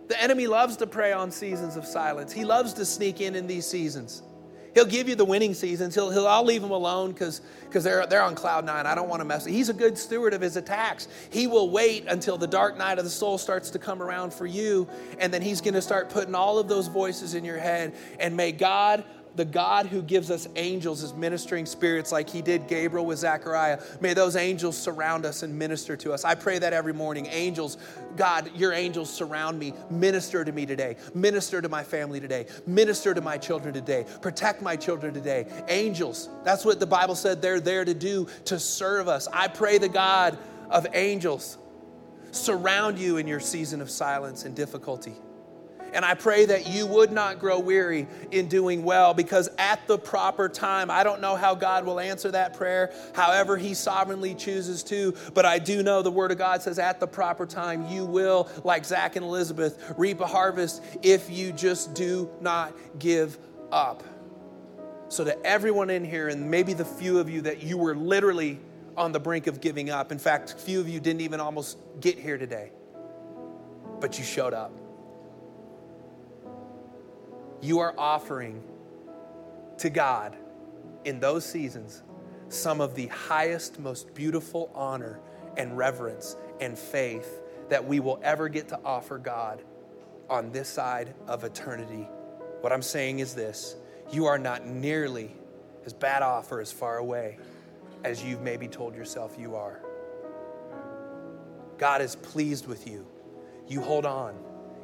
The 0.08 0.22
enemy 0.22 0.46
loves 0.46 0.78
to 0.78 0.88
prey 0.88 1.14
on 1.14 1.32
seasons 1.32 1.78
of 1.78 1.86
silence. 1.86 2.34
He 2.34 2.44
loves 2.44 2.74
to 2.74 2.86
sneak 2.86 3.22
in 3.22 3.34
in 3.34 3.48
these 3.48 3.66
seasons. 3.66 4.22
He'll 4.74 4.86
give 4.86 5.10
you 5.10 5.16
the 5.16 5.26
winning 5.26 5.54
seasons. 5.54 5.96
He'll, 5.96 6.10
he'll 6.12 6.28
I'll 6.28 6.46
leave 6.46 6.64
him 6.64 6.72
alone 6.72 7.12
because 7.12 7.42
they're, 7.72 8.06
they're 8.06 8.22
on 8.22 8.36
cloud 8.36 8.66
nine. 8.66 8.86
I 8.86 8.96
don't 8.96 9.10
want 9.10 9.20
to 9.20 9.26
mess. 9.26 9.46
He's 9.46 9.70
a 9.70 9.74
good 9.74 9.98
steward 9.98 10.34
of 10.34 10.42
his 10.42 10.56
attacks. 10.56 11.08
He 11.30 11.48
will 11.48 11.70
wait 11.70 12.06
until 12.08 12.38
the 12.38 12.48
dark 12.48 12.78
night 12.78 12.98
of 12.98 13.04
the 13.04 13.10
soul 13.10 13.38
starts 13.38 13.70
to 13.72 13.80
come 13.80 14.02
around 14.02 14.34
for 14.34 14.46
you, 14.46 14.88
and 15.20 15.34
then 15.34 15.42
he's 15.42 15.62
going 15.62 15.74
to 15.74 15.82
start 15.82 16.10
putting 16.10 16.36
all 16.36 16.58
of 16.58 16.68
those 16.68 16.88
voices 16.88 17.34
in 17.34 17.44
your 17.44 17.58
head. 17.58 17.94
And 18.20 18.38
may 18.38 18.52
God 18.52 19.04
the 19.36 19.46
God 19.46 19.86
who 19.86 20.02
gives 20.02 20.30
us 20.30 20.48
angels 20.56 21.04
as 21.04 21.14
ministering 21.14 21.66
spirits, 21.66 22.12
like 22.12 22.30
He 22.30 22.42
did 22.42 22.68
Gabriel 22.68 23.06
with 23.06 23.20
Zechariah, 23.20 23.82
may 24.00 24.14
those 24.14 24.36
angels 24.36 24.78
surround 24.78 25.26
us 25.26 25.44
and 25.44 25.58
minister 25.58 25.96
to 25.98 26.14
us. 26.14 26.26
I 26.26 26.36
pray 26.36 26.60
that 26.60 26.74
every 26.74 26.94
morning. 26.94 27.28
Angels, 27.28 27.78
God, 28.18 28.52
your 28.56 28.74
angels 28.74 29.12
surround 29.12 29.58
me. 29.58 29.74
Minister 29.90 30.44
to 30.44 30.52
me 30.52 30.66
today. 30.66 30.98
Minister 31.14 31.62
to 31.62 31.70
my 31.70 31.84
family 31.84 32.20
today. 32.20 32.48
Minister 32.68 33.14
to 33.14 33.22
my 33.22 33.38
children 33.38 33.74
today. 33.74 34.06
Protect 34.22 34.62
my 34.62 34.76
children 34.76 35.14
today. 35.14 35.48
Angels, 35.68 36.30
that's 36.44 36.66
what 36.66 36.80
the 36.80 36.88
Bible 36.88 37.16
said 37.16 37.42
they're 37.42 37.60
there 37.60 37.86
to 37.86 37.94
do, 37.94 38.28
to 38.46 38.60
serve 38.60 39.08
us. 39.08 39.28
I 39.32 39.48
pray 39.48 39.78
the 39.78 39.90
God 39.90 40.38
of 40.70 40.88
angels 40.94 41.58
surround 42.32 42.98
you 42.98 43.18
in 43.18 43.28
your 43.28 43.40
season 43.40 43.82
of 43.82 43.90
silence 43.90 44.46
and 44.46 44.56
difficulty. 44.56 45.14
And 45.94 46.06
I 46.06 46.14
pray 46.14 46.46
that 46.46 46.68
you 46.68 46.86
would 46.88 47.12
not 47.12 47.40
grow 47.40 47.60
weary 47.60 48.08
in 48.32 48.48
doing 48.48 48.84
well 48.84 49.14
because 49.14 49.50
at 49.58 49.86
the 49.88 49.98
proper 49.98 50.48
time, 50.48 50.90
I 50.90 51.04
don't 51.04 51.20
know 51.20 51.36
how 51.36 51.54
God 51.54 51.86
will 51.86 52.00
answer 52.00 52.32
that 52.32 52.54
prayer, 52.54 52.94
however, 53.14 53.58
He 53.58 53.74
sovereignly 53.74 54.34
chooses 54.36 54.84
to, 54.84 55.14
but 55.34 55.46
I 55.46 55.60
do 55.60 55.84
know 55.84 56.02
the 56.02 56.12
Word 56.12 56.32
of 56.32 56.38
God 56.38 56.62
says 56.62 56.80
at 56.80 57.00
the 57.00 57.08
proper 57.08 57.46
time, 57.46 57.88
you 57.88 58.06
will, 58.06 58.50
like 58.64 58.86
Zach 58.86 59.16
and 59.16 59.26
Elizabeth, 59.26 59.94
reap 59.98 60.22
a 60.22 60.28
harvest 60.28 60.82
if 61.04 61.30
you 61.30 61.52
just 61.52 61.94
do 61.94 62.30
not 62.40 62.74
give 62.98 63.38
up. 63.72 64.04
So, 65.10 65.26
to 65.26 65.46
everyone 65.46 65.90
in 65.90 66.06
here, 66.06 66.30
and 66.30 66.50
maybe 66.50 66.74
the 66.74 66.86
few 66.86 67.20
of 67.20 67.30
you 67.30 67.42
that 67.42 67.62
you 67.62 67.78
were 67.78 67.96
literally 67.96 68.60
on 68.96 69.12
the 69.12 69.20
brink 69.20 69.48
of 69.48 69.60
giving 69.60 69.90
up, 69.90 70.14
in 70.14 70.20
fact, 70.20 70.56
few 70.58 70.80
of 70.80 70.88
you 70.88 71.02
didn't 71.02 71.22
even 71.22 71.42
almost 71.42 71.78
get 72.00 72.18
here 72.18 72.38
today, 72.38 72.72
but 74.00 74.18
you 74.18 74.24
showed 74.24 74.54
up 74.54 74.72
you 77.62 77.80
are 77.80 77.94
offering 77.98 78.64
to 79.78 79.90
God 79.90 80.36
in 81.06 81.20
those 81.20 81.46
seasons 81.46 82.02
some 82.50 82.82
of 82.82 82.96
the 82.96 83.08
highest, 83.08 83.80
most 83.80 84.14
beautiful 84.14 84.72
honor 84.74 85.20
and 85.58 85.78
reverence 85.78 86.36
and 86.60 86.78
faith 86.78 87.42
that 87.70 87.86
we 87.86 88.00
will 88.00 88.20
ever 88.24 88.50
get 88.50 88.68
to 88.70 88.80
offer 88.84 89.18
God 89.18 89.62
on 90.30 90.52
this 90.52 90.68
side 90.68 91.14
of 91.28 91.44
eternity. 91.44 92.08
What 92.62 92.74
I'm 92.74 92.82
saying 92.82 93.20
is 93.20 93.36
this 93.36 93.76
you 94.12 94.26
are 94.26 94.38
not 94.38 94.66
nearly 94.66 95.36
as 95.86 95.94
bad 95.94 96.22
off 96.24 96.52
or 96.52 96.60
as 96.60 96.72
far 96.72 96.98
away 96.98 97.38
as 98.04 98.24
you've 98.24 98.42
maybe 98.42 98.68
told 98.68 98.96
yourself 98.96 99.36
you 99.40 99.56
are. 99.56 99.82
God 101.78 102.02
is 102.02 102.16
pleased 102.16 102.68
with 102.68 102.88
you. 102.88 103.08
You 103.68 103.82
hold 103.82 104.06
on, 104.06 104.36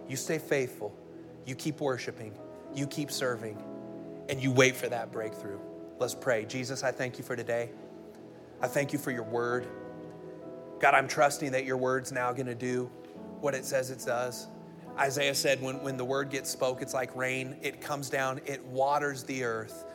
you 0.07 0.15
stay 0.15 0.37
faithful, 0.37 0.95
you 1.45 1.55
keep 1.55 1.81
worshiping 1.81 2.33
you 2.77 2.87
keep 2.87 3.11
serving, 3.11 3.61
and 4.29 4.41
you 4.41 4.51
wait 4.51 4.75
for 4.75 4.87
that 4.87 5.11
breakthrough. 5.11 5.59
Let's 5.99 6.15
pray. 6.15 6.45
Jesus, 6.45 6.83
I 6.83 6.91
thank 6.91 7.17
you 7.17 7.23
for 7.23 7.35
today. 7.35 7.71
I 8.61 8.67
thank 8.67 8.93
you 8.93 8.99
for 8.99 9.11
your 9.11 9.23
word. 9.23 9.67
God, 10.79 10.93
I'm 10.93 11.07
trusting 11.07 11.51
that 11.53 11.65
your 11.65 11.77
word's 11.77 12.11
now 12.11 12.31
going 12.33 12.47
to 12.47 12.55
do 12.55 12.89
what 13.39 13.55
it 13.55 13.65
says 13.65 13.89
it 13.89 14.03
does. 14.05 14.47
Isaiah 14.97 15.35
said, 15.35 15.61
when, 15.61 15.81
when 15.83 15.97
the 15.97 16.05
word 16.05 16.29
gets 16.29 16.49
spoke, 16.49 16.81
it's 16.81 16.93
like 16.93 17.15
rain. 17.15 17.55
It 17.61 17.81
comes 17.81 18.09
down, 18.09 18.41
it 18.45 18.63
waters 18.65 19.23
the 19.23 19.43
earth 19.43 19.85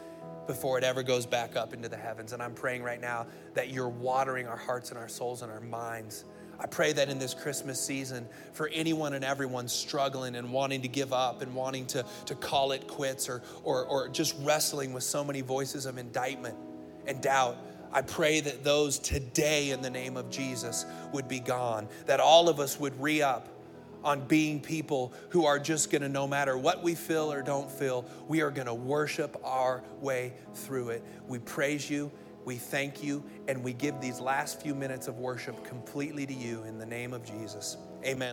before 0.47 0.79
it 0.79 0.85
ever 0.85 1.03
goes 1.03 1.27
back 1.27 1.57
up 1.57 1.73
into 1.73 1.88
the 1.88 1.97
heavens. 1.97 2.33
And 2.33 2.42
I'm 2.42 2.55
praying 2.55 2.83
right 2.83 3.01
now 3.01 3.27
that 3.55 3.71
you're 3.71 3.88
watering 3.88 4.47
our 4.47 4.57
hearts 4.57 4.90
and 4.90 4.99
our 4.99 5.09
souls 5.09 5.42
and 5.42 5.51
our 5.51 5.61
minds 5.61 6.25
I 6.62 6.66
pray 6.68 6.92
that 6.92 7.09
in 7.09 7.18
this 7.18 7.35
Christmas 7.35 7.81
season, 7.81 8.25
for 8.53 8.70
anyone 8.72 9.14
and 9.14 9.25
everyone 9.25 9.66
struggling 9.66 10.37
and 10.37 10.53
wanting 10.53 10.83
to 10.83 10.88
give 10.88 11.12
up 11.12 11.42
and 11.42 11.53
wanting 11.57 11.87
to, 11.87 12.07
to 12.27 12.37
call 12.37 12.70
it 12.70 12.87
quits 12.87 13.29
or, 13.29 13.42
or, 13.64 13.85
or 13.85 14.09
just 14.09 14.37
wrestling 14.42 14.92
with 14.92 15.03
so 15.03 15.25
many 15.25 15.40
voices 15.40 15.87
of 15.87 15.98
indictment 15.98 16.55
and 17.09 17.20
doubt, 17.20 17.57
I 17.92 18.03
pray 18.03 18.40
that 18.40 18.62
those 18.62 19.01
today 19.01 19.70
in 19.70 19.83
the 19.83 19.90
name 19.90 20.16
of 20.16 20.31
Jesus 20.31 20.87
would 21.12 21.27
be 21.27 21.40
gone, 21.40 21.88
that 22.07 22.20
all 22.20 22.48
of 22.48 22.61
us 22.61 22.79
would 22.79 22.98
re 23.03 23.22
up 23.22 23.48
on 24.05 24.20
being 24.29 24.61
people 24.61 25.12
who 25.31 25.46
are 25.46 25.59
just 25.59 25.90
gonna, 25.90 26.09
no 26.09 26.29
matter 26.29 26.57
what 26.57 26.81
we 26.81 26.94
feel 26.94 27.33
or 27.33 27.42
don't 27.42 27.70
feel, 27.70 28.05
we 28.29 28.40
are 28.40 28.53
gonna 28.53 28.75
worship 28.75 29.37
our 29.42 29.83
way 30.01 30.33
through 30.55 30.90
it. 30.90 31.03
We 31.27 31.40
praise 31.40 31.90
you 31.90 32.12
we 32.44 32.57
thank 32.57 33.02
you 33.02 33.22
and 33.48 33.62
we 33.62 33.72
give 33.72 34.00
these 34.00 34.20
last 34.20 34.61
few 34.61 34.74
minutes 34.74 35.09
of 35.09 35.18
worship 35.18 35.64
completely 35.64 36.26
to 36.26 36.35
you 36.35 36.62
in 36.64 36.78
the 36.78 36.87
name 36.87 37.12
of 37.12 37.24
Jesus. 37.24 37.76
Amen. 38.05 38.31